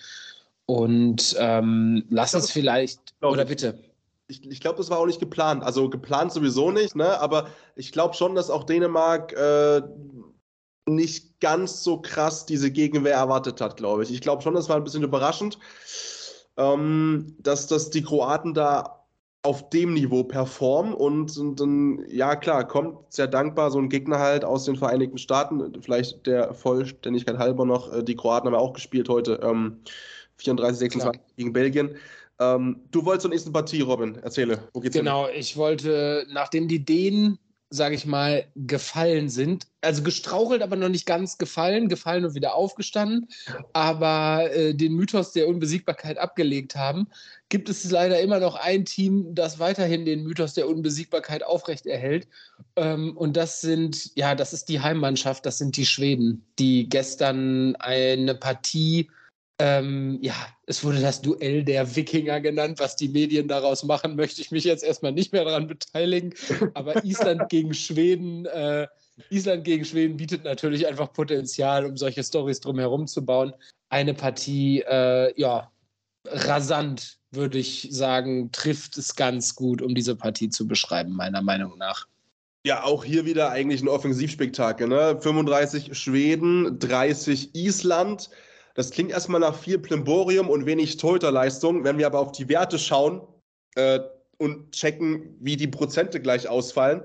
[0.66, 3.78] Und ähm, lass uns vielleicht, oder bitte.
[4.28, 5.62] Ich, ich glaube, das war auch nicht geplant.
[5.62, 7.20] Also geplant sowieso nicht, ne?
[7.20, 9.82] aber ich glaube schon, dass auch Dänemark äh,
[10.88, 14.12] nicht ganz so krass diese Gegenwehr erwartet hat, glaube ich.
[14.12, 15.58] Ich glaube schon, das war ein bisschen überraschend,
[16.56, 19.04] ähm, dass, dass die Kroaten da
[19.42, 24.18] auf dem Niveau performen und, und dann, ja klar, kommt sehr dankbar so ein Gegner
[24.18, 28.60] halt aus den Vereinigten Staaten, vielleicht der Vollständigkeit halber noch, äh, die Kroaten haben ja
[28.60, 29.82] auch gespielt heute, ähm,
[30.38, 31.26] 34, 26 klar.
[31.36, 31.96] gegen Belgien.
[32.38, 35.36] Ähm, du wolltest zur nächsten Partie, Robin, erzähle, wo geht's Genau, hin?
[35.38, 37.38] ich wollte, nachdem die Dänen
[37.70, 39.66] sage ich mal, gefallen sind.
[39.80, 43.28] Also gestrauchelt, aber noch nicht ganz gefallen, gefallen und wieder aufgestanden,
[43.72, 47.08] aber äh, den Mythos der Unbesiegbarkeit abgelegt haben,
[47.48, 52.28] gibt es leider immer noch ein Team, das weiterhin den Mythos der Unbesiegbarkeit aufrechterhält.
[52.76, 57.74] Ähm, und das sind, ja, das ist die Heimmannschaft, das sind die Schweden, die gestern
[57.76, 59.10] eine Partie
[59.58, 60.34] ähm, ja,
[60.66, 62.78] es wurde das Duell der Wikinger genannt.
[62.78, 66.34] Was die Medien daraus machen, möchte ich mich jetzt erstmal nicht mehr daran beteiligen.
[66.74, 68.86] Aber Island gegen Schweden, äh,
[69.30, 73.54] Island gegen Schweden bietet natürlich einfach Potenzial, um solche Stories drumherum zu bauen.
[73.88, 75.70] Eine Partie, äh, ja,
[76.26, 81.78] rasant, würde ich sagen, trifft es ganz gut, um diese Partie zu beschreiben, meiner Meinung
[81.78, 82.06] nach.
[82.66, 84.88] Ja, auch hier wieder eigentlich ein Offensivspektakel.
[84.88, 85.18] Ne?
[85.20, 88.28] 35 Schweden, 30 Island.
[88.76, 91.82] Das klingt erstmal nach viel Plimborium und wenig Torhüterleistung.
[91.82, 93.22] Wenn wir aber auf die Werte schauen
[93.74, 94.00] äh,
[94.36, 97.02] und checken, wie die Prozente gleich ausfallen,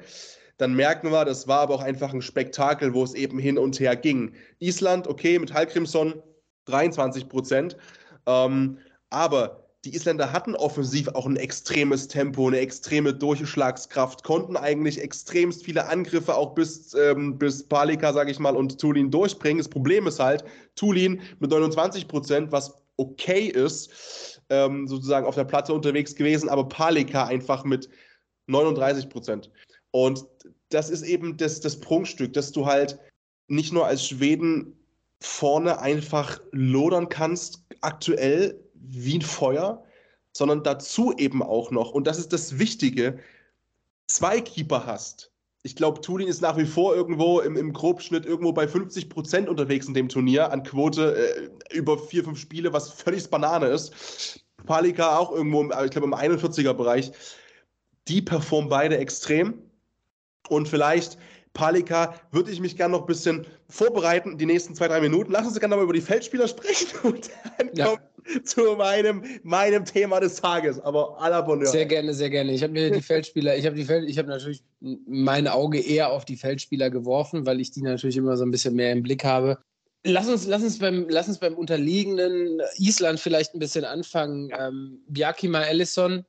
[0.57, 3.79] dann merken wir, das war aber auch einfach ein Spektakel, wo es eben hin und
[3.79, 4.36] her ging.
[4.60, 6.21] Island, okay, mit Hallgrimsson
[6.65, 7.77] 23 Prozent.
[8.25, 8.77] Ähm,
[9.10, 15.65] aber die Isländer hatten offensiv auch ein extremes Tempo, eine extreme Durchschlagskraft, konnten eigentlich extremst
[15.65, 19.58] viele Angriffe auch bis, ähm, bis Palika, sage ich mal, und Tulin durchbringen.
[19.58, 20.44] Das Problem ist halt,
[20.76, 26.67] Tulin mit 29 Prozent, was okay ist, ähm, sozusagen auf der Platte unterwegs gewesen, aber
[26.67, 27.89] Palika einfach mit
[28.48, 29.50] 39 Prozent.
[29.89, 30.26] Und
[30.70, 33.00] das ist eben das, das Prunkstück, dass du halt
[33.48, 34.78] nicht nur als Schweden
[35.22, 39.84] vorne einfach lodern kannst, aktuell, wie ein Feuer,
[40.34, 43.20] sondern dazu eben auch noch, und das ist das Wichtige,
[44.08, 45.32] zwei Keeper hast.
[45.63, 49.48] Ich glaube, Tulin ist nach wie vor irgendwo im, im Grobschnitt irgendwo bei 50 Prozent
[49.48, 54.44] unterwegs in dem Turnier an Quote äh, über vier, fünf Spiele, was völlig Banane ist.
[54.65, 57.12] Palika auch irgendwo, ich glaube, im 41er-Bereich.
[58.08, 59.62] Die performen beide extrem.
[60.50, 61.17] Und vielleicht
[61.53, 65.31] Palika würde ich mich gerne noch ein bisschen vorbereiten, die nächsten zwei, drei Minuten.
[65.31, 67.85] Lass uns gerne mal über die Feldspieler sprechen und dann ja.
[67.87, 68.01] kommt
[68.43, 70.79] zu meinem, meinem Thema des Tages.
[70.79, 71.67] Aber à la Bonheur.
[71.67, 72.53] Sehr gerne, sehr gerne.
[72.53, 76.11] Ich habe mir die Feldspieler, ich habe die Feld, ich habe natürlich mein Auge eher
[76.11, 79.23] auf die Feldspieler geworfen, weil ich die natürlich immer so ein bisschen mehr im Blick
[79.23, 79.57] habe.
[80.03, 84.51] Lass uns, lass uns, beim, lass uns beim unterliegenden Island vielleicht ein bisschen anfangen.
[84.57, 86.25] Ähm, Bjarkima Ellison,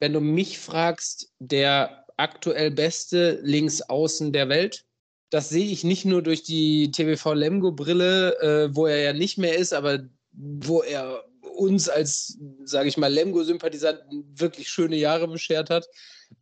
[0.00, 4.84] wenn du mich fragst, der aktuell beste Linksaußen der Welt.
[5.30, 9.56] Das sehe ich nicht nur durch die TVV Lemgo-Brille, äh, wo er ja nicht mehr
[9.56, 10.00] ist, aber
[10.32, 11.24] wo er
[11.56, 15.88] uns als, sage ich mal, Lemgo-Sympathisanten wirklich schöne Jahre beschert hat,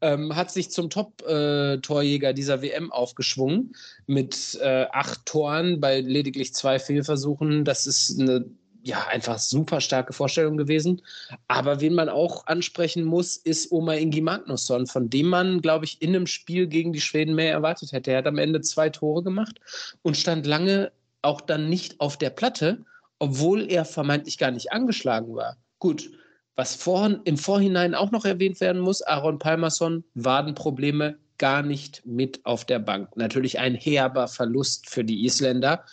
[0.01, 3.75] ähm, hat sich zum Top-Torjäger äh, dieser WM aufgeschwungen
[4.07, 7.65] mit äh, acht Toren bei lediglich zwei Fehlversuchen.
[7.65, 8.45] Das ist eine
[8.85, 11.01] ja, einfach super starke Vorstellung gewesen.
[11.49, 16.03] Aber wen man auch ansprechen muss, ist Oma Ingi Magnusson, von dem man, glaube ich,
[16.03, 18.11] in einem Spiel gegen die Schweden mehr erwartet hätte.
[18.13, 19.59] Er hat am Ende zwei Tore gemacht
[20.03, 20.93] und stand lange
[21.23, 22.85] auch dann nicht auf der Platte,
[23.19, 25.57] obwohl er vermeintlich gar nicht angeschlagen war.
[25.79, 26.11] Gut,
[26.55, 32.45] was vor, im Vorhinein auch noch erwähnt werden muss, Aaron Palmerson, Wadenprobleme gar nicht mit
[32.45, 33.17] auf der Bank.
[33.17, 35.85] Natürlich ein herber Verlust für die Isländer,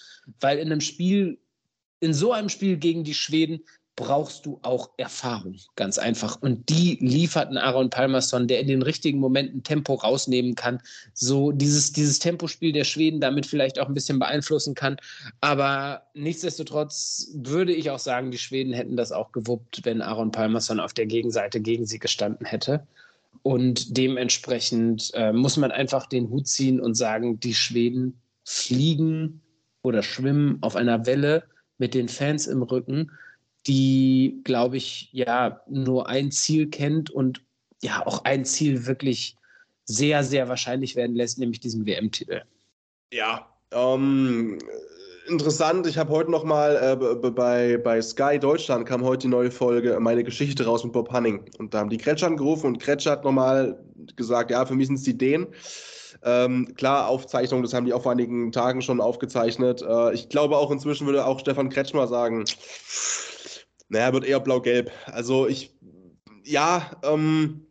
[0.42, 1.40] weil in einem Spiel,
[2.02, 3.62] in so einem Spiel gegen die Schweden
[3.96, 6.42] brauchst du auch Erfahrung, ganz einfach.
[6.42, 10.82] Und die lieferten Aaron Palmerson, der in den richtigen Momenten Tempo rausnehmen kann,
[11.14, 14.98] so dieses, dieses Tempospiel der Schweden damit vielleicht auch ein bisschen beeinflussen kann.
[15.40, 20.80] Aber nichtsdestotrotz würde ich auch sagen, die Schweden hätten das auch gewuppt, wenn Aaron Palmerson
[20.80, 22.88] auf der Gegenseite gegen sie gestanden hätte.
[23.44, 29.42] Und dementsprechend äh, muss man einfach den Hut ziehen und sagen, die Schweden fliegen
[29.84, 31.44] oder schwimmen auf einer Welle
[31.82, 33.12] mit den Fans im Rücken
[33.68, 37.44] die, glaube ich, ja, nur ein Ziel kennt und
[37.82, 39.36] ja auch ein Ziel wirklich
[39.86, 42.42] sehr, sehr wahrscheinlich werden lässt, nämlich diesen WM-Titel.
[43.12, 44.60] Ja, ähm,
[45.28, 45.88] interessant.
[45.88, 50.00] Ich habe heute noch mal äh, bei, bei Sky Deutschland kam heute die neue Folge
[50.00, 53.24] meine Geschichte raus mit Bob Hanning und da haben die Kretscher angerufen und Kretscher hat
[53.24, 53.84] nochmal
[54.16, 55.48] gesagt, ja, für mich sind es die Ideen.
[56.24, 59.82] Ähm, klar, Aufzeichnung, das haben die auch vor einigen Tagen schon aufgezeichnet.
[59.82, 62.46] Äh, ich glaube auch inzwischen würde auch Stefan Kretschmer sagen,
[63.90, 64.92] naja, wird eher blau-gelb.
[65.08, 65.76] Also ich,
[66.44, 67.66] ja, ähm,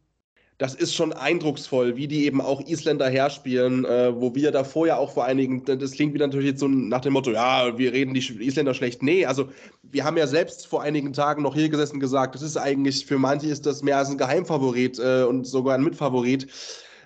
[0.61, 4.99] das ist schon eindrucksvoll, wie die eben auch Isländer herspielen, äh, wo wir davor ja
[4.99, 8.13] auch vor einigen, das klingt wieder natürlich jetzt so nach dem Motto, ja, wir reden
[8.13, 9.03] die Isländer schlecht.
[9.03, 9.49] Nee, also
[9.83, 13.07] wir haben ja selbst vor einigen Tagen noch hier gesessen und gesagt, das ist eigentlich,
[13.07, 16.47] für manche ist das mehr als ein Geheimfavorit äh, und sogar ein Mitfavorit.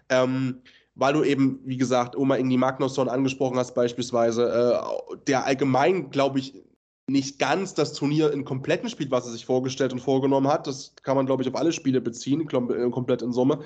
[0.08, 0.60] Ähm,
[0.94, 6.38] weil du eben, wie gesagt, Oma Ingi Magnusson angesprochen hast beispielsweise, äh, der allgemein, glaube
[6.38, 6.54] ich,
[7.06, 10.66] nicht ganz das Turnier in kompletten spielt, was er sich vorgestellt und vorgenommen hat.
[10.66, 13.60] Das kann man, glaube ich, auf alle Spiele beziehen, äh, komplett in Summe.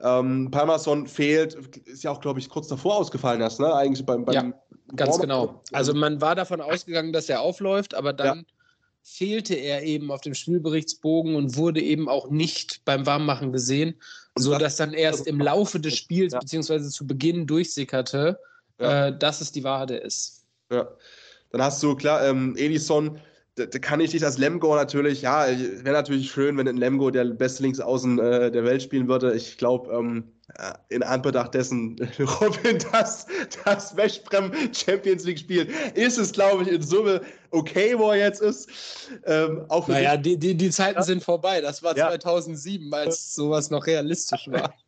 [0.00, 1.54] Ähm, Palmerson fehlt,
[1.84, 3.74] ist ja auch, glaube ich, kurz davor ausgefallen erst, ne?
[3.74, 4.52] Eigentlich beim, beim Ja,
[4.96, 5.62] ganz Warm genau.
[5.72, 8.44] Also man war davon ausgegangen, dass er aufläuft, aber dann ja.
[9.02, 13.94] fehlte er eben auf dem Spielberichtsbogen und wurde eben auch nicht beim Warmmachen gesehen,
[14.38, 16.38] sodass dann erst im Laufe des Spiels, ja.
[16.38, 18.38] beziehungsweise zu Beginn durchsickerte,
[18.80, 19.06] ja.
[19.06, 20.44] äh, dass es die Wade ist.
[20.70, 20.88] Ja.
[21.50, 23.20] Dann hast du, klar, ähm, Edison,
[23.60, 27.10] da, da, kann ich nicht als Lemgo natürlich, ja, wäre natürlich schön, wenn ein Lemgo
[27.10, 29.34] der beste Linksaußen äh, der Welt spielen würde.
[29.34, 30.24] Ich glaube, ähm,
[30.88, 31.96] in Anbetracht dessen,
[32.40, 33.26] Robin, das,
[33.64, 37.20] das Westbrem Champions League Spiel, ist es, glaube ich, in Summe
[37.50, 38.68] okay, wo er jetzt ist.
[39.24, 41.02] Ähm, auch naja, die, die, die Zeiten ja.
[41.02, 41.60] sind vorbei.
[41.60, 42.08] Das war ja.
[42.08, 44.74] 2007, als sowas noch realistisch war.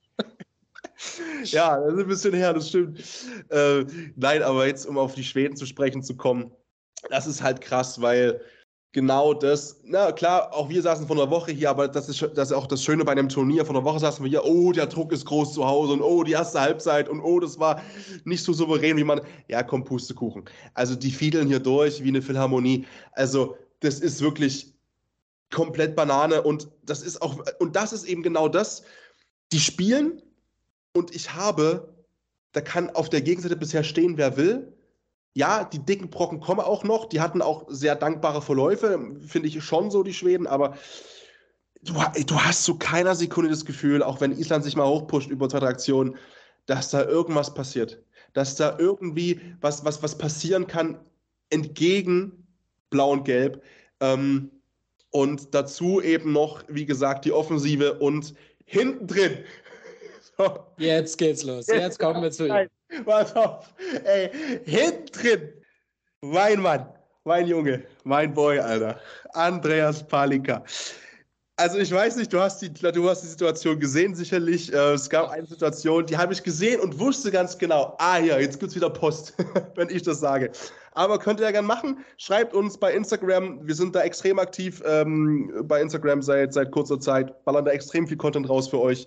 [1.44, 3.02] ja, das ist ein bisschen her, das stimmt.
[3.50, 3.84] Äh,
[4.16, 6.50] nein, aber jetzt, um auf die Schweden zu sprechen zu kommen,
[7.10, 8.40] das ist halt krass, weil
[8.92, 12.50] genau das, na klar, auch wir saßen vor einer Woche hier, aber das ist, das
[12.50, 13.64] ist auch das Schöne bei einem Turnier.
[13.64, 16.22] Vor einer Woche saßen wir hier, oh, der Druck ist groß zu Hause und oh,
[16.22, 17.82] die erste Halbzeit und oh, das war
[18.24, 20.44] nicht so souverän, wie man, ja, komm, Pustekuchen.
[20.74, 22.86] Also die fiedeln hier durch wie eine Philharmonie.
[23.12, 24.74] Also das ist wirklich
[25.50, 28.82] komplett Banane und das ist auch, und das ist eben genau das,
[29.52, 30.22] die spielen
[30.94, 31.94] und ich habe,
[32.52, 34.72] da kann auf der Gegenseite bisher stehen, wer will.
[35.34, 37.06] Ja, die dicken Brocken kommen auch noch.
[37.06, 40.46] Die hatten auch sehr dankbare Verläufe, finde ich schon so, die Schweden.
[40.46, 40.76] Aber
[41.82, 45.30] du, du hast zu so keiner Sekunde das Gefühl, auch wenn Island sich mal hochpusht
[45.30, 46.16] über zwei, Aktionen,
[46.66, 48.02] dass da irgendwas passiert.
[48.34, 50.98] Dass da irgendwie was, was, was passieren kann
[51.50, 52.46] entgegen
[52.90, 53.62] Blau und Gelb.
[54.00, 54.50] Ähm,
[55.10, 59.38] und dazu eben noch, wie gesagt, die Offensive und hinten drin
[60.78, 61.66] Jetzt geht's los.
[61.66, 62.68] Jetzt kommen wir zu ihm.
[63.04, 63.72] Pass auf.
[64.04, 64.30] Ey,
[64.64, 65.52] hinten drin.
[66.20, 66.88] Mein Mann,
[67.24, 69.00] mein Junge, mein Boy, Alter.
[69.32, 70.62] Andreas Palika.
[71.56, 74.72] Also ich weiß nicht, du hast die, du hast die Situation gesehen, sicherlich.
[74.72, 78.38] Äh, es gab eine Situation, die habe ich gesehen und wusste ganz genau, ah ja,
[78.38, 79.34] jetzt gibt es wieder Post,
[79.76, 80.50] wenn ich das sage.
[80.92, 81.98] Aber könnt ihr ja gerne machen.
[82.16, 83.66] Schreibt uns bei Instagram.
[83.66, 87.44] Wir sind da extrem aktiv ähm, bei Instagram seit, seit kurzer Zeit.
[87.44, 89.06] Ballern da extrem viel Content raus für euch.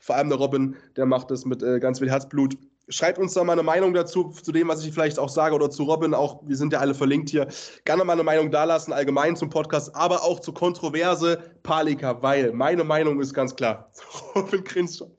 [0.00, 2.56] Vor allem der Robin, der macht das mit äh, ganz viel Herzblut.
[2.88, 5.70] Schreibt uns da mal eine Meinung dazu, zu dem, was ich vielleicht auch sage, oder
[5.70, 6.12] zu Robin.
[6.12, 7.48] Auch, wir sind ja alle verlinkt hier.
[7.84, 12.84] Gerne mal eine Meinung dalassen, allgemein zum Podcast, aber auch zur Kontroverse Palika, weil meine
[12.84, 13.90] Meinung ist ganz klar.
[14.34, 15.10] Robin grinst schon.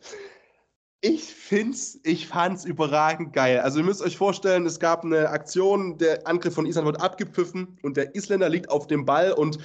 [1.07, 3.59] Ich find's, ich fand's überragend geil.
[3.59, 7.77] Also ihr müsst euch vorstellen, es gab eine Aktion, der Angriff von Island wird abgepfiffen
[7.83, 9.59] und der Isländer liegt auf dem Ball und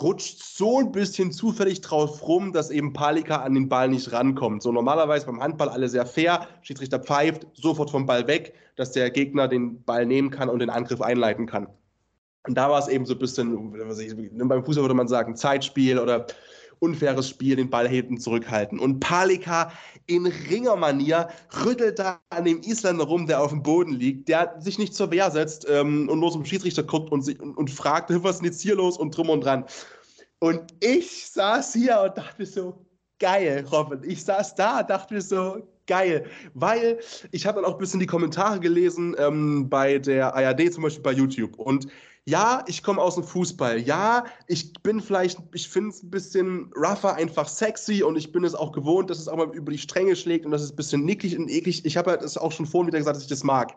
[0.00, 4.62] rutscht so ein bisschen zufällig drauf rum, dass eben Palika an den Ball nicht rankommt.
[4.62, 9.10] So normalerweise beim Handball alle sehr fair, Schiedsrichter pfeift, sofort vom Ball weg, dass der
[9.10, 11.66] Gegner den Ball nehmen kann und den Angriff einleiten kann.
[12.46, 13.72] Und da war es eben so ein bisschen,
[14.48, 16.28] beim Fußball würde man sagen, Zeitspiel oder
[16.78, 18.78] unfaires Spiel, den Ball hinten zurückhalten.
[18.78, 19.72] Und Palika
[20.06, 21.28] in Ringermanier
[21.64, 25.10] rüttelt da an dem Isländer rum, der auf dem Boden liegt, der sich nicht zur
[25.10, 28.46] Wehr setzt ähm, und nur zum Schiedsrichter guckt und, und, und fragt, was ist denn
[28.46, 29.64] jetzt hier los und drum und dran.
[30.38, 32.84] Und ich saß hier und dachte so,
[33.18, 34.00] geil, Robin.
[34.04, 36.26] Ich saß da, dachte mir so, geil.
[36.54, 36.98] Weil
[37.30, 41.02] ich habe dann auch ein bisschen die Kommentare gelesen ähm, bei der ARD, zum Beispiel
[41.02, 41.58] bei YouTube.
[41.58, 41.86] Und
[42.26, 43.80] ja, ich komme aus dem Fußball.
[43.80, 48.44] Ja, ich bin vielleicht, ich finde es ein bisschen rougher, einfach sexy und ich bin
[48.44, 50.76] es auch gewohnt, dass es auch mal über die Stränge schlägt und dass es ein
[50.76, 51.84] bisschen nicklig und eklig.
[51.84, 53.76] Ich habe ja das auch schon vorhin wieder gesagt, dass ich das mag.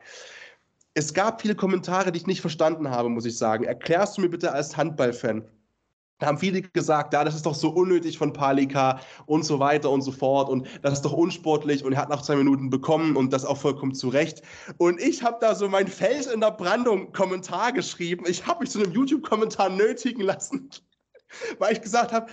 [0.94, 3.66] Es gab viele Kommentare, die ich nicht verstanden habe, muss ich sagen.
[3.66, 5.44] Erklärst du mir bitte als Handballfan,
[6.20, 9.92] da haben viele gesagt, ja, das ist doch so unnötig von Palika und so weiter
[9.92, 13.16] und so fort und das ist doch unsportlich und er hat nach zwei Minuten bekommen
[13.16, 14.42] und das auch vollkommen zu Recht.
[14.78, 18.26] Und ich habe da so mein Fels in der Brandung Kommentar geschrieben.
[18.28, 20.70] Ich habe mich zu einem YouTube-Kommentar nötigen lassen,
[21.60, 22.28] weil ich gesagt habe,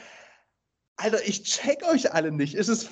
[0.96, 2.54] Alter, ich check euch alle nicht.
[2.54, 2.88] Es ist,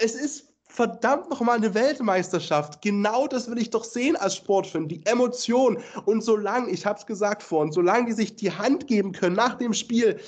[0.00, 0.47] es ist
[0.78, 2.80] verdammt nochmal eine Weltmeisterschaft.
[2.82, 4.86] Genau das will ich doch sehen als Sportfan.
[4.86, 5.78] Die Emotion.
[6.04, 9.56] Und solange, ich habe es gesagt vorhin, solange die sich die Hand geben können nach
[9.56, 10.20] dem Spiel,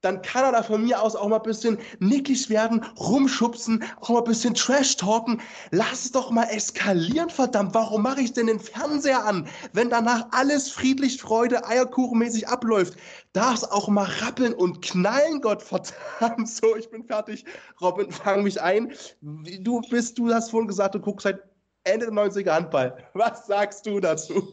[0.00, 4.10] dann kann er da von mir aus auch mal ein bisschen nicklig werden, rumschubsen, auch
[4.10, 5.40] mal ein bisschen Trash-talken.
[5.70, 7.74] Lass es doch mal eskalieren, verdammt.
[7.74, 12.94] Warum mache ich denn den Fernseher an, wenn danach alles friedlich, Freude, Eierkuchenmäßig abläuft?
[13.32, 16.48] Darf es auch mal rappeln und knallen, Gott verdammt.
[16.48, 17.44] So, ich bin fertig.
[17.80, 18.92] Robin, fang mich ein.
[19.20, 21.40] Du bist, du hast vorhin gesagt, du guckst seit
[21.84, 22.96] Ende der 90er Handball.
[23.14, 24.52] Was sagst du dazu?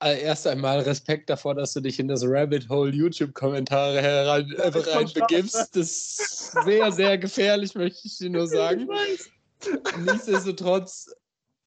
[0.00, 5.76] Erst einmal Respekt davor, dass du dich in das Rabbit Hole YouTube-Kommentare herein, äh, reinbegibst.
[5.76, 8.88] Das ist sehr, sehr gefährlich, möchte ich dir nur sagen.
[10.04, 11.14] Nichtsdestotrotz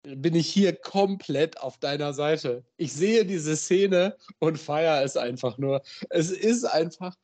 [0.03, 2.63] bin ich hier komplett auf deiner Seite.
[2.77, 5.81] Ich sehe diese Szene und feiere es einfach nur.
[6.09, 7.15] Es ist einfach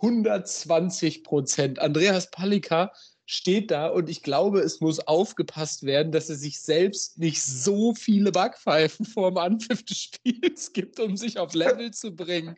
[0.00, 1.78] 120 Prozent.
[1.80, 2.92] Andreas Palika
[3.30, 7.94] steht da und ich glaube, es muss aufgepasst werden, dass er sich selbst nicht so
[7.94, 12.56] viele Backpfeifen vorm Anpfiff des Spiels gibt, um sich auf Level zu bringen.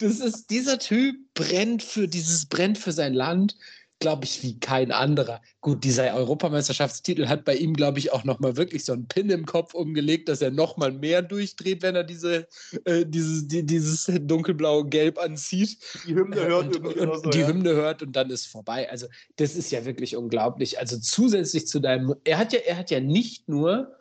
[0.00, 3.58] Das ist, dieser Typ brennt für dieses, brennt für sein Land
[3.98, 5.40] glaube ich, wie kein anderer.
[5.60, 9.46] Gut, dieser Europameisterschaftstitel hat bei ihm, glaube ich, auch nochmal wirklich so einen Pin im
[9.46, 12.46] Kopf umgelegt, dass er nochmal mehr durchdreht, wenn er diese,
[12.84, 15.78] äh, dieses, die, dieses dunkelblaue Gelb anzieht.
[16.06, 17.46] Die Hymne hört und, und, so, die ja.
[17.48, 18.90] Hymne hört und dann ist vorbei.
[18.90, 20.78] Also, das ist ja wirklich unglaublich.
[20.78, 23.95] Also zusätzlich zu deinem, er hat ja, er hat ja nicht nur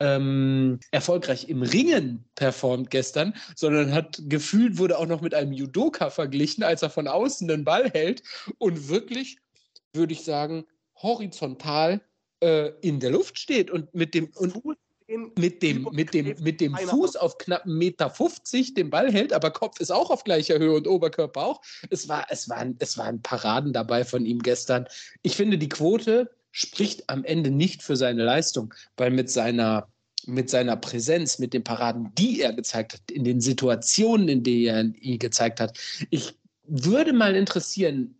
[0.00, 6.10] ähm, erfolgreich im Ringen performt gestern, sondern hat gefühlt, wurde auch noch mit einem Judoka
[6.10, 8.22] verglichen, als er von außen den Ball hält
[8.58, 9.38] und wirklich,
[9.92, 10.66] würde ich sagen,
[10.96, 12.00] horizontal
[12.40, 14.54] äh, in der Luft steht und mit dem und
[15.38, 19.32] mit dem, mit dem, mit dem Fuß auf knapp 1,50 Meter 50 den Ball hält,
[19.32, 21.62] aber Kopf ist auch auf gleicher Höhe und Oberkörper auch.
[21.90, 24.86] Es, war, es, waren, es waren Paraden dabei von ihm gestern.
[25.22, 29.88] Ich finde, die Quote spricht am Ende nicht für seine Leistung, weil mit seiner,
[30.24, 34.94] mit seiner Präsenz, mit den Paraden, die er gezeigt hat, in den Situationen, in denen
[34.94, 35.76] er ihn gezeigt hat,
[36.08, 36.34] ich
[36.64, 38.16] würde mal interessieren,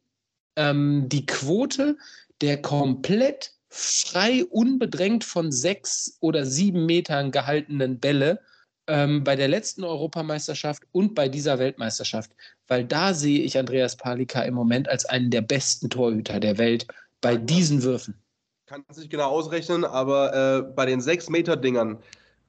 [0.56, 1.96] ähm, die Quote
[2.42, 8.40] der komplett frei, unbedrängt von sechs oder sieben Metern gehaltenen Bälle
[8.86, 12.32] ähm, bei der letzten Europameisterschaft und bei dieser Weltmeisterschaft,
[12.68, 16.86] weil da sehe ich Andreas Palika im Moment als einen der besten Torhüter der Welt
[17.22, 18.22] bei diesen Würfen
[18.66, 21.98] kann es nicht genau ausrechnen, aber äh, bei den 6-Meter-Dingern,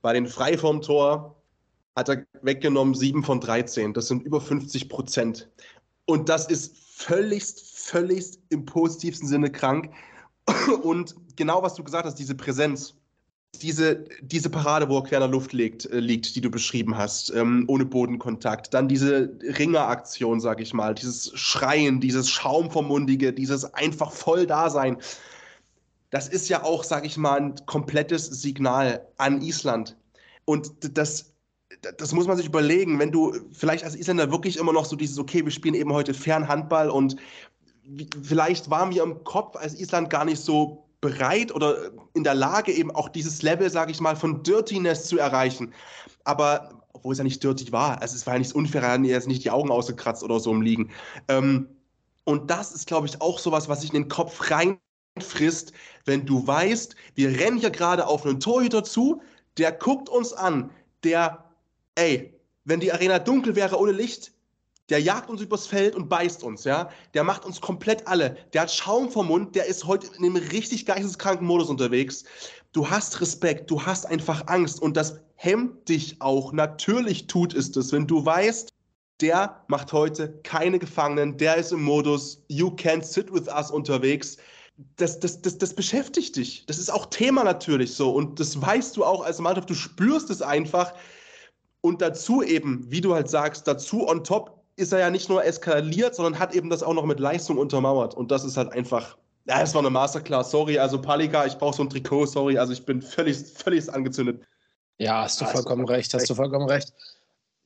[0.02, 1.36] bei den frei vom Tor,
[1.96, 3.94] hat er weggenommen 7 von 13.
[3.94, 5.50] Das sind über 50 Prozent.
[6.06, 9.92] Und das ist völligst, völligst im positivsten Sinne krank.
[10.84, 12.96] Und genau was du gesagt hast, diese Präsenz,
[13.62, 16.98] diese, diese Parade, wo er quer in der Luft liegt, äh, liegt die du beschrieben
[16.98, 18.74] hast, ähm, ohne Bodenkontakt.
[18.74, 24.98] Dann diese Ringeraktion, sag ich mal, dieses Schreien, dieses Schaumvermundige, dieses einfach voll Dasein
[26.10, 29.98] das ist ja auch, sage ich mal, ein komplettes Signal an Island.
[30.46, 31.34] Und das,
[31.98, 35.20] das muss man sich überlegen, wenn du vielleicht als Isländer wirklich immer noch so dieses,
[35.20, 37.18] okay, wir spielen eben heute Fernhandball und
[38.24, 42.72] vielleicht waren wir im Kopf als Island gar nicht so bereit oder in der Lage,
[42.72, 45.74] eben auch dieses Level, sage ich mal, von Dirtiness zu erreichen.
[46.24, 49.02] Aber obwohl es ja nicht dirty war, also es war ja nichts unfair, er hat
[49.02, 50.90] jetzt nicht die Augen ausgekratzt oder so im Liegen.
[51.28, 51.68] Ähm,
[52.24, 54.80] und das ist, glaube ich, auch sowas, was sich in den Kopf rein
[55.24, 55.74] frisst,
[56.06, 59.22] wenn du weißt, wir rennen hier gerade auf einen Torhüter zu,
[59.58, 60.72] der guckt uns an,
[61.04, 61.46] der,
[61.96, 62.34] ey,
[62.66, 64.32] wenn die Arena dunkel wäre ohne Licht,
[64.90, 66.90] der jagt uns übers Feld und beißt uns, ja.
[67.14, 68.38] Der macht uns komplett alle.
[68.54, 72.24] Der hat Schaum vom Mund, der ist heute in einem richtig geisteskranken Modus unterwegs.
[72.72, 76.54] Du hast Respekt, du hast einfach Angst und das hemmt dich auch.
[76.54, 78.74] Natürlich tut es das, wenn du weißt,
[79.20, 84.38] der macht heute keine Gefangenen, der ist im Modus You can't sit with us unterwegs
[84.96, 86.66] das, das, das, das beschäftigt dich.
[86.68, 88.12] Das ist auch Thema natürlich so.
[88.12, 90.94] Und das weißt du auch als Mannschaft, du spürst es einfach.
[91.82, 95.44] Und dazu eben, wie du halt sagst, dazu on top ist er ja nicht nur
[95.44, 98.14] eskaliert, sondern hat eben das auch noch mit Leistung untermauert.
[98.14, 100.52] Und das ist halt einfach, ja, es war eine Masterclass.
[100.52, 104.44] Sorry, also Palika, ich brauche so ein Trikot, sorry, also ich bin völlig, völlig angezündet.
[105.00, 106.94] Ja, hast du Hast vollkommen recht, hast du vollkommen recht.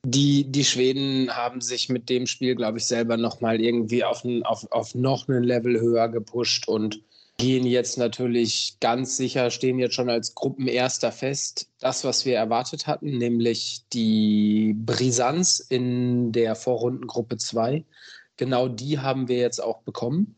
[0.04, 4.42] Die, die Schweden haben sich mit dem Spiel, glaube ich, selber nochmal irgendwie auf, ein,
[4.42, 7.00] auf, auf noch ein Level höher gepusht und
[7.36, 11.68] gehen jetzt natürlich ganz sicher, stehen jetzt schon als Gruppenerster fest.
[11.80, 17.84] Das, was wir erwartet hatten, nämlich die Brisanz in der Vorrundengruppe 2,
[18.36, 20.36] genau die haben wir jetzt auch bekommen.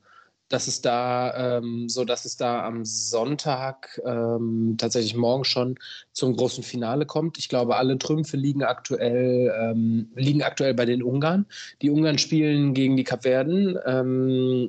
[0.49, 5.79] Das ist da ähm, so, dass es da am Sonntag ähm, tatsächlich morgen schon
[6.13, 7.39] zum großen Finale kommt.
[7.39, 11.47] Ich glaube, alle Trümpfe liegen aktuell, ähm, liegen aktuell bei den Ungarn.
[11.81, 14.67] Die Ungarn spielen gegen die Kapverden, ähm,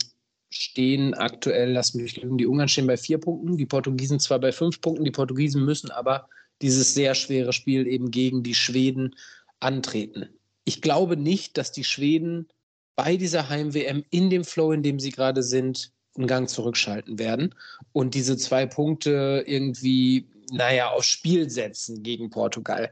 [0.50, 4.54] stehen aktuell, lass mich lügen, die Ungarn stehen bei vier Punkten, die Portugiesen zwar bei
[4.54, 6.30] fünf Punkten, die Portugiesen müssen aber
[6.62, 9.16] dieses sehr schwere Spiel eben gegen die Schweden
[9.60, 10.30] antreten.
[10.64, 12.48] Ich glaube nicht, dass die Schweden
[12.96, 17.54] bei dieser Heim-WM in dem Flow, in dem sie gerade sind, einen Gang zurückschalten werden
[17.92, 22.90] und diese zwei Punkte irgendwie, naja, aufs Spiel setzen gegen Portugal.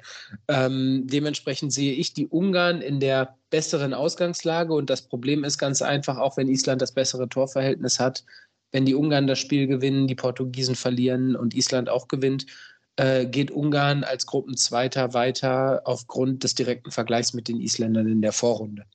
[0.49, 5.82] Ähm, dementsprechend sehe ich die Ungarn in der besseren Ausgangslage und das Problem ist ganz
[5.82, 8.26] einfach, auch wenn Island das bessere Torverhältnis hat,
[8.72, 12.47] wenn die Ungarn das Spiel gewinnen, die Portugiesen verlieren und Island auch gewinnt,
[12.96, 18.34] äh, geht Ungarn als Gruppenzweiter weiter aufgrund des direkten Vergleichs mit den Isländern in der
[18.34, 18.86] Vorrunde.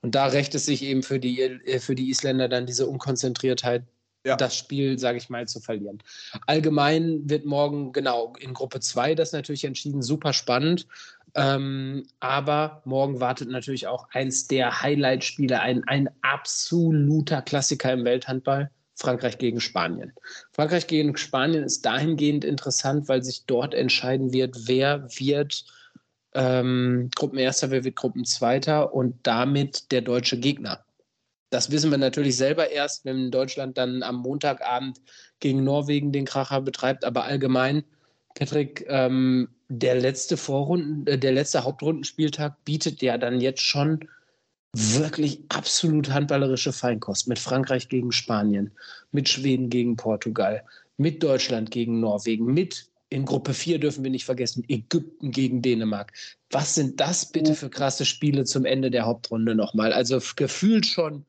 [0.00, 3.84] Und da rächt es sich eben für die, äh, für die Isländer dann diese Unkonzentriertheit,
[4.24, 4.36] Ja.
[4.36, 6.02] das Spiel, sage ich mal, zu verlieren.
[6.46, 10.86] Allgemein wird morgen, genau, in Gruppe 2 das natürlich entschieden, super spannend.
[11.34, 18.70] Ähm, aber morgen wartet natürlich auch eins der Highlight-Spiele, ein, ein absoluter Klassiker im Welthandball.
[18.98, 20.12] Frankreich gegen Spanien.
[20.52, 25.64] Frankreich gegen Spanien ist dahingehend interessant, weil sich dort entscheiden wird, wer wird
[26.34, 30.84] ähm, Gruppenerster, wer wird Gruppenzweiter und damit der deutsche Gegner.
[31.50, 35.00] Das wissen wir natürlich selber erst, wenn Deutschland dann am Montagabend
[35.38, 37.04] gegen Norwegen den Kracher betreibt.
[37.04, 37.84] Aber allgemein,
[38.34, 44.08] Patrick, ähm, der letzte Vorrunden, äh, der letzte Hauptrundenspieltag bietet ja dann jetzt schon
[44.74, 48.70] wirklich absolut handballerische Feinkost mit Frankreich gegen Spanien,
[49.12, 50.64] mit Schweden gegen Portugal,
[50.96, 56.12] mit Deutschland gegen Norwegen, mit in Gruppe 4 dürfen wir nicht vergessen, Ägypten gegen Dänemark.
[56.50, 59.94] Was sind das bitte für krasse Spiele zum Ende der Hauptrunde nochmal?
[59.94, 61.24] Also gefühlt schon,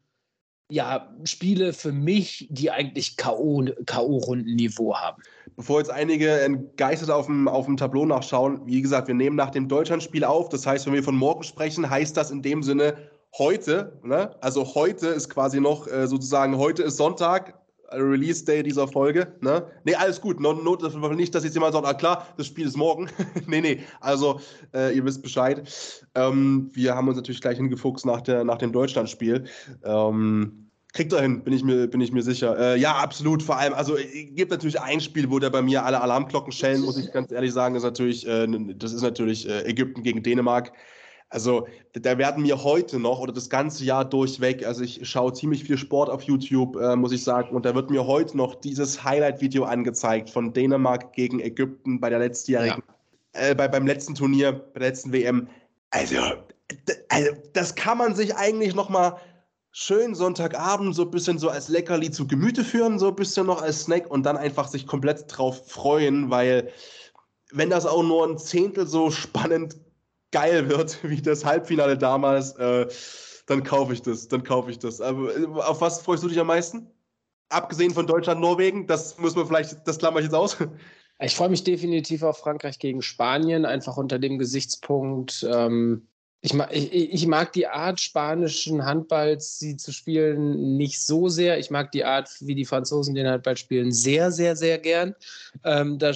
[0.70, 5.24] ja, Spiele für mich, die eigentlich K.O.-Rundenniveau haben.
[5.56, 9.52] Bevor jetzt einige entgeistert auf dem, auf dem Tableau nachschauen, wie gesagt, wir nehmen nach
[9.52, 10.50] dem Deutschlandspiel auf.
[10.50, 12.96] Das heißt, wenn wir von morgen sprechen, heißt das in dem Sinne
[13.38, 14.00] heute.
[14.04, 14.36] Ne?
[14.42, 17.60] Also heute ist quasi noch äh, sozusagen, heute ist Sonntag,
[17.92, 19.34] äh, Release Day dieser Folge.
[19.42, 20.40] Ne, nee, alles gut.
[20.40, 20.76] No, no,
[21.14, 23.10] nicht, dass jetzt jemand sagt, ah klar, das Spiel ist morgen.
[23.48, 23.80] nee, nee.
[24.00, 24.40] Also,
[24.74, 25.64] äh, ihr wisst Bescheid.
[26.16, 29.46] Ähm, wir haben uns natürlich gleich hingefuchst nach, der, nach dem Deutschlandspiel.
[29.84, 32.58] Ähm, Kriegt er hin, bin ich mir, bin ich mir sicher.
[32.58, 33.44] Äh, ja, absolut.
[33.44, 36.82] Vor allem, also es gibt natürlich ein Spiel, wo der bei mir alle Alarmglocken schellen,
[36.82, 37.76] muss ich ganz ehrlich sagen.
[37.76, 40.72] Ist natürlich, äh, das ist natürlich äh, Ägypten gegen Dänemark.
[41.30, 45.64] Also da werden mir heute noch oder das ganze Jahr durchweg, also ich schaue ziemlich
[45.64, 49.04] viel Sport auf YouTube, äh, muss ich sagen, und da wird mir heute noch dieses
[49.04, 52.82] Highlight-Video angezeigt von Dänemark gegen Ägypten bei der letztjährigen,
[53.36, 53.50] ja.
[53.50, 55.48] äh, bei, beim letzten Turnier, bei der letzten WM.
[55.92, 56.18] Also,
[57.10, 59.18] also das kann man sich eigentlich noch mal
[59.72, 63.62] schön Sonntagabend so ein bisschen so als Leckerli zu Gemüte führen, so ein bisschen noch
[63.62, 66.72] als Snack und dann einfach sich komplett drauf freuen, weil
[67.52, 69.76] wenn das auch nur ein Zehntel so spannend
[70.32, 72.88] geil wird wie das Halbfinale damals, äh,
[73.48, 75.02] dann kaufe ich das, dann kaufe ich das.
[75.02, 76.88] Aber äh, auf was freust du dich am meisten?
[77.50, 80.58] Abgesehen von Deutschland, Norwegen, das muss man vielleicht, das klammer ich jetzt aus.
[81.22, 86.08] Ich freue mich definitiv auf Frankreich gegen Spanien, einfach unter dem Gesichtspunkt, ähm,
[86.42, 91.60] ich mag, ich, ich mag, die Art spanischen Handballs, sie zu spielen, nicht so sehr.
[91.60, 95.16] Ich mag die Art, wie die Franzosen den Handball spielen, sehr, sehr, sehr gern.
[95.66, 96.14] Ähm, da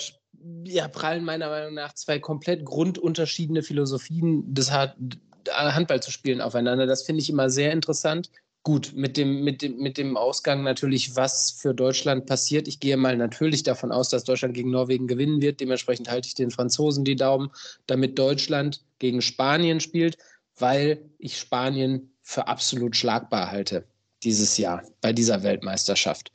[0.65, 6.85] ja, prallen meiner Meinung nach zwei komplett grundunterschiedene Philosophien des Handball zu spielen aufeinander.
[6.85, 8.29] Das finde ich immer sehr interessant.
[8.63, 12.67] Gut, mit dem, mit, dem, mit dem Ausgang natürlich, was für Deutschland passiert.
[12.69, 15.59] Ich gehe mal natürlich davon aus, dass Deutschland gegen Norwegen gewinnen wird.
[15.59, 17.51] Dementsprechend halte ich den Franzosen die Daumen,
[17.87, 20.17] damit Deutschland gegen Spanien spielt,
[20.57, 23.85] weil ich Spanien für absolut schlagbar halte
[24.23, 26.31] dieses Jahr bei dieser Weltmeisterschaft.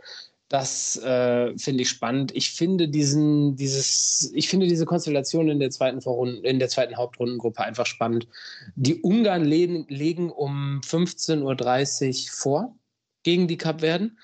[0.48, 2.34] Das äh, finde ich spannend.
[2.34, 6.96] Ich finde diesen, dieses, ich finde diese Konstellation in der zweiten Vorrunde, in der zweiten
[6.96, 8.26] Hauptrundengruppe einfach spannend.
[8.74, 12.76] Die Ungarn legen, legen um 15.30 Uhr vor
[13.24, 14.18] gegen die Kapverden.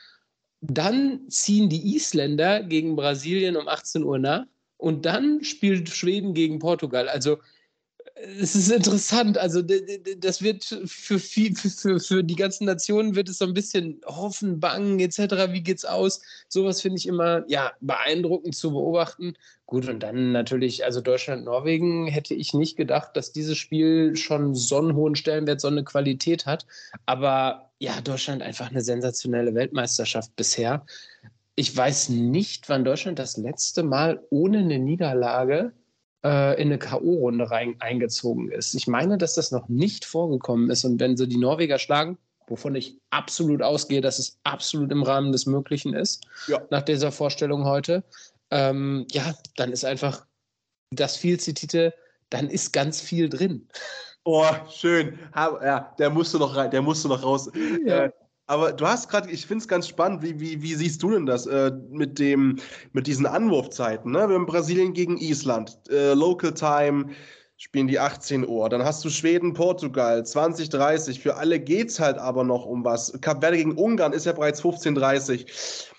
[0.63, 4.45] Dann ziehen die Isländer gegen Brasilien um 18 Uhr nach
[4.79, 7.07] und dann spielt Schweden gegen Portugal.
[7.11, 7.39] Also
[8.17, 9.39] es ist interessant.
[9.39, 14.01] Also das wird für, viel, für, für die ganzen Nationen wird es so ein bisschen
[14.07, 15.51] hoffen, bangen etc.
[15.51, 16.23] Wie geht's aus?
[16.49, 19.35] Sowas finde ich immer ja beeindruckend zu beobachten.
[19.67, 24.55] Gut und dann natürlich, also Deutschland Norwegen hätte ich nicht gedacht, dass dieses Spiel schon
[24.55, 26.67] so einen hohen Stellenwert, so eine Qualität hat.
[27.07, 30.87] Aber ja, Deutschland einfach eine sensationelle Weltmeisterschaft bisher.
[31.57, 35.73] Ich weiß nicht, wann Deutschland das letzte Mal ohne eine Niederlage
[36.25, 38.75] äh, in eine K.O.-Runde eingezogen ist.
[38.75, 40.85] Ich meine, dass das noch nicht vorgekommen ist.
[40.85, 45.33] Und wenn sie die Norweger schlagen, wovon ich absolut ausgehe, dass es absolut im Rahmen
[45.33, 46.61] des Möglichen ist, ja.
[46.71, 48.03] nach dieser Vorstellung heute,
[48.51, 50.27] ähm, ja, dann ist einfach
[50.91, 51.95] das viel zitierte,
[52.31, 53.69] dann ist ganz viel drin.
[54.25, 55.19] Oh, schön.
[55.35, 57.51] Ja, der musste noch rein, der musste noch raus.
[57.85, 58.05] Ja.
[58.05, 58.11] Äh,
[58.47, 61.27] aber du hast gerade, ich finde es ganz spannend, wie, wie, wie siehst du denn
[61.27, 62.59] das äh, mit, dem,
[62.93, 64.13] mit diesen Anwurfzeiten?
[64.13, 64.29] Ne?
[64.29, 67.11] Wir haben Brasilien gegen Island, äh, Local Time
[67.57, 68.69] spielen die 18 Uhr.
[68.69, 71.21] Dann hast du Schweden, Portugal, 2030.
[71.21, 73.19] Für alle geht es halt aber noch um was.
[73.21, 75.91] Kap Verde gegen Ungarn ist ja bereits 15.30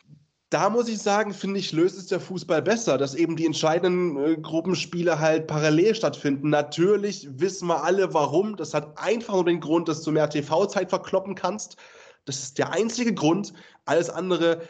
[0.56, 4.18] da muss ich sagen, finde ich, löst es der Fußball besser, dass eben die entscheidenden
[4.18, 6.50] äh, Gruppenspiele halt parallel stattfinden.
[6.50, 8.56] Natürlich wissen wir alle, warum.
[8.56, 11.78] Das hat einfach nur den Grund, dass du mehr TV-Zeit verkloppen kannst.
[12.26, 13.54] Das ist der einzige Grund.
[13.86, 14.68] Alles andere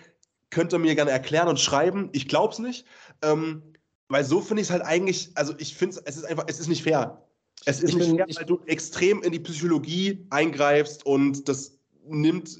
[0.50, 2.10] könnt ihr mir gerne erklären und schreiben.
[2.12, 2.86] Ich glaube es nicht.
[3.22, 3.64] Ähm,
[4.08, 6.68] weil so finde ich es halt eigentlich, also ich finde es, ist einfach, es ist
[6.68, 7.22] nicht fair.
[7.66, 11.80] Es ist ich nicht bin, fair, weil du extrem in die Psychologie eingreifst und das
[12.08, 12.58] nimmt,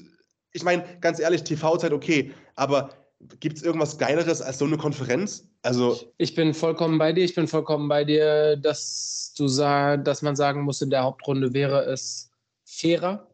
[0.52, 2.90] ich meine, ganz ehrlich, TV-Zeit okay, aber
[3.40, 5.48] gibt es irgendwas Geileres als so eine Konferenz?
[5.62, 7.24] Also ich bin vollkommen bei dir.
[7.24, 11.52] Ich bin vollkommen bei dir, dass du sag, dass man sagen muss, in der Hauptrunde
[11.52, 12.30] wäre es
[12.64, 13.30] fairer.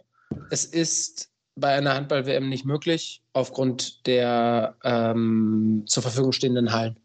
[0.50, 6.96] Es ist bei einer Handball-WM nicht möglich, aufgrund der ähm, zur Verfügung stehenden Hallen.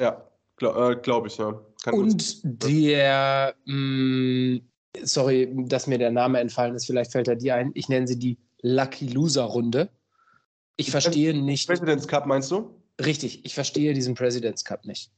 [0.00, 0.24] Ja,
[0.56, 1.60] glaube äh, glaub ich, ja.
[1.82, 4.60] Kann Und der, mh, mm,
[5.02, 8.18] sorry, dass mir der Name entfallen ist, vielleicht fällt er dir ein, ich nenne sie
[8.18, 9.88] die Lucky Loser Runde.
[10.76, 11.66] Ich verstehe nicht.
[11.66, 12.74] President's Cup meinst du?
[13.04, 15.10] Richtig, ich verstehe diesen President's Cup nicht.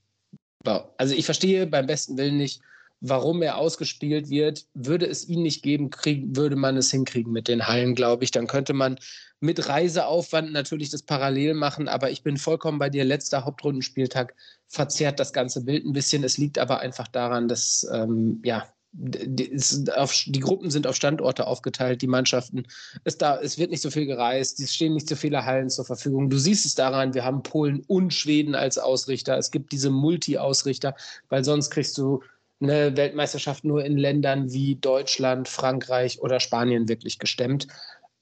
[0.97, 2.61] Also ich verstehe beim besten Willen nicht,
[3.01, 4.67] warum er ausgespielt wird.
[4.75, 8.31] Würde es ihn nicht geben, krieg, würde man es hinkriegen mit den Hallen, glaube ich.
[8.31, 8.99] Dann könnte man
[9.41, 13.05] mit Reiseaufwand natürlich das parallel machen, aber ich bin vollkommen bei dir.
[13.05, 14.35] Letzter Hauptrundenspieltag
[14.67, 16.25] verzerrt das ganze Bild ein bisschen.
[16.25, 22.07] Es liegt aber einfach daran, dass ähm, ja, die, Gruppen sind auf Standorte aufgeteilt, die
[22.07, 22.65] Mannschaften.
[23.05, 25.85] Es, da, es wird nicht so viel gereist, es stehen nicht so viele Hallen zur
[25.85, 26.31] Verfügung.
[26.31, 29.37] Du siehst es daran, wir haben Polen und Schweden als Ausrichter.
[29.37, 30.97] Es gibt diese Multi-Ausrichter,
[31.29, 32.23] weil sonst kriegst du
[32.61, 37.69] eine Weltmeisterschaft nur in Ländern wie Deutschland, Frankreich oder Spanien wirklich gestemmt.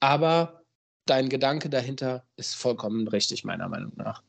[0.01, 0.62] Aber
[1.07, 4.22] dein Gedanke dahinter ist vollkommen richtig, meiner Meinung nach.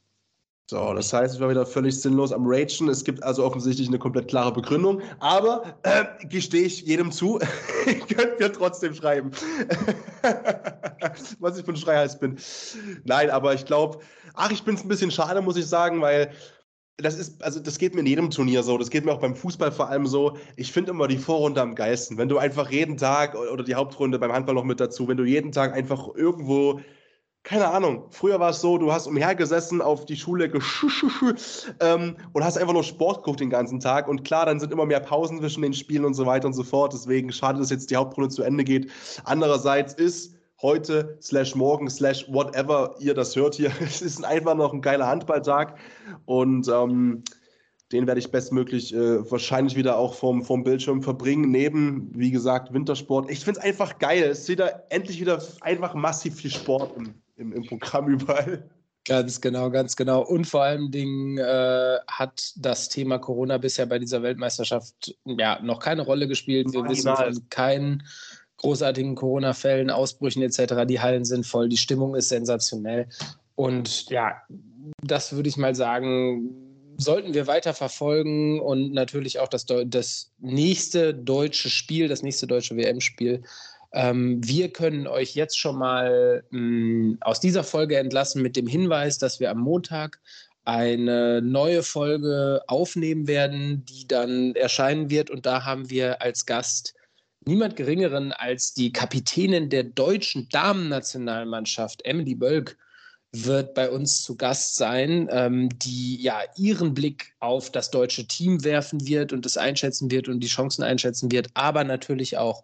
[0.70, 2.90] So, das heißt, ich war wieder völlig sinnlos am Ragen.
[2.90, 5.02] Es gibt also offensichtlich eine komplett klare Begründung.
[5.20, 7.40] Aber äh, gestehe ich jedem zu,
[7.86, 9.32] ich könnte mir trotzdem schreiben,
[11.40, 12.38] was ich für ein Schreihals bin.
[13.06, 14.00] Nein, aber ich glaube,
[14.34, 16.32] ach, ich bin es ein bisschen schade, muss ich sagen, weil
[16.98, 19.36] das ist, also das geht mir in jedem Turnier so, das geht mir auch beim
[19.36, 20.36] Fußball vor allem so.
[20.56, 22.18] Ich finde immer die Vorrunde am geilsten.
[22.18, 25.24] Wenn du einfach jeden Tag oder die Hauptrunde beim Handball noch mit dazu, wenn du
[25.24, 26.82] jeden Tag einfach irgendwo,
[27.44, 30.52] keine Ahnung, früher war es so, du hast umhergesessen auf die Schule
[31.82, 34.08] ähm, und hast einfach nur Sport geguckt den ganzen Tag.
[34.08, 36.64] Und klar, dann sind immer mehr Pausen zwischen den Spielen und so weiter und so
[36.64, 36.94] fort.
[36.94, 38.90] Deswegen schade, dass jetzt die Hauptrunde zu Ende geht.
[39.24, 43.72] Andererseits ist heute, slash morgen, slash whatever ihr das hört hier.
[43.82, 45.78] Es ist einfach noch ein geiler Handballtag
[46.26, 47.24] und ähm,
[47.92, 52.74] den werde ich bestmöglich äh, wahrscheinlich wieder auch vom, vom Bildschirm verbringen, neben, wie gesagt,
[52.74, 53.30] Wintersport.
[53.32, 54.24] Ich finde es einfach geil.
[54.24, 58.70] Es ist wieder endlich wieder einfach massiv viel Sport im, im, im Programm überall.
[59.06, 60.22] Ganz genau, ganz genau.
[60.22, 65.80] Und vor allen Dingen äh, hat das Thema Corona bisher bei dieser Weltmeisterschaft ja noch
[65.80, 66.74] keine Rolle gespielt.
[66.74, 68.04] Wir wissen von keinen
[68.58, 70.86] großartigen Corona-Fällen, Ausbrüchen etc.
[70.88, 73.08] Die Hallen sind voll, die Stimmung ist sensationell.
[73.56, 74.42] Und ja,
[75.04, 76.52] das würde ich mal sagen,
[76.98, 82.76] sollten wir weiter verfolgen und natürlich auch das, das nächste deutsche Spiel, das nächste deutsche
[82.76, 83.44] WM-Spiel.
[83.94, 88.68] Ähm, wir können euch jetzt schon mal mh, mm, aus dieser Folge entlassen mit dem
[88.68, 90.20] Hinweis, dass wir am Montag
[90.66, 95.30] eine neue Folge aufnehmen werden, die dann erscheinen wird.
[95.30, 96.94] Und da haben wir als Gast
[97.48, 102.78] niemand Geringeren als die Kapitänin der deutschen Damen-Nationalmannschaft, Emily Bölk,
[103.34, 108.64] wird bei uns zu Gast sein, ähm, die ja ihren Blick auf das deutsche Team
[108.64, 112.64] werfen wird und es einschätzen wird und die Chancen einschätzen wird, aber natürlich auch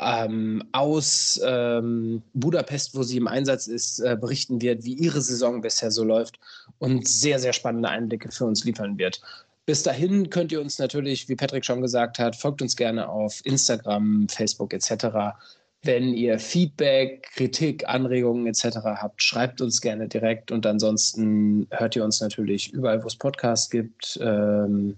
[0.00, 5.60] ähm, aus ähm, Budapest, wo sie im Einsatz ist, äh, berichten wird, wie ihre Saison
[5.60, 6.38] bisher so läuft
[6.78, 9.20] und sehr, sehr spannende Einblicke für uns liefern wird.
[9.66, 13.40] Bis dahin könnt ihr uns natürlich, wie Patrick schon gesagt hat, folgt uns gerne auf
[13.44, 15.36] Instagram, Facebook etc.
[15.82, 18.78] Wenn ihr Feedback, Kritik, Anregungen etc.
[18.84, 23.70] habt, schreibt uns gerne direkt und ansonsten hört ihr uns natürlich überall, wo es Podcasts
[23.70, 24.18] gibt.
[24.22, 24.96] Ähm,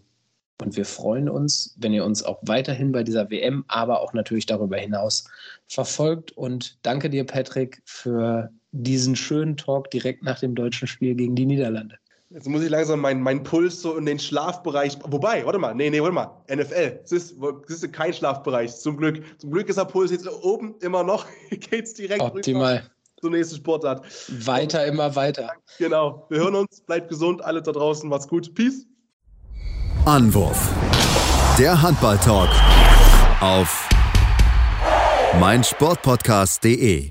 [0.62, 4.46] und wir freuen uns, wenn ihr uns auch weiterhin bei dieser WM, aber auch natürlich
[4.46, 5.24] darüber hinaus
[5.66, 6.32] verfolgt.
[6.32, 11.46] Und danke dir, Patrick, für diesen schönen Talk direkt nach dem deutschen Spiel gegen die
[11.46, 11.98] Niederlande.
[12.34, 14.98] Jetzt muss ich langsam meinen mein Puls so in den Schlafbereich.
[15.06, 16.30] Wobei, warte mal, nee, nee, warte mal.
[16.48, 17.36] NFL, das ist,
[17.68, 19.22] das ist kein Schlafbereich, zum Glück.
[19.38, 21.26] Zum Glück ist der Puls jetzt oben immer noch.
[21.50, 22.76] Geht's direkt Optimal.
[22.76, 22.86] rüber
[23.20, 24.04] zur nächsten Sportart.
[24.46, 25.52] Weiter, immer weiter.
[25.78, 26.26] Genau.
[26.30, 26.80] Wir hören uns.
[26.80, 28.08] Bleibt gesund, alle da draußen.
[28.08, 28.54] Macht's gut.
[28.54, 28.86] Peace.
[30.06, 30.70] Anwurf.
[31.58, 32.48] Der Handball-Talk
[33.40, 33.88] auf
[35.38, 37.10] meinsportpodcast.de.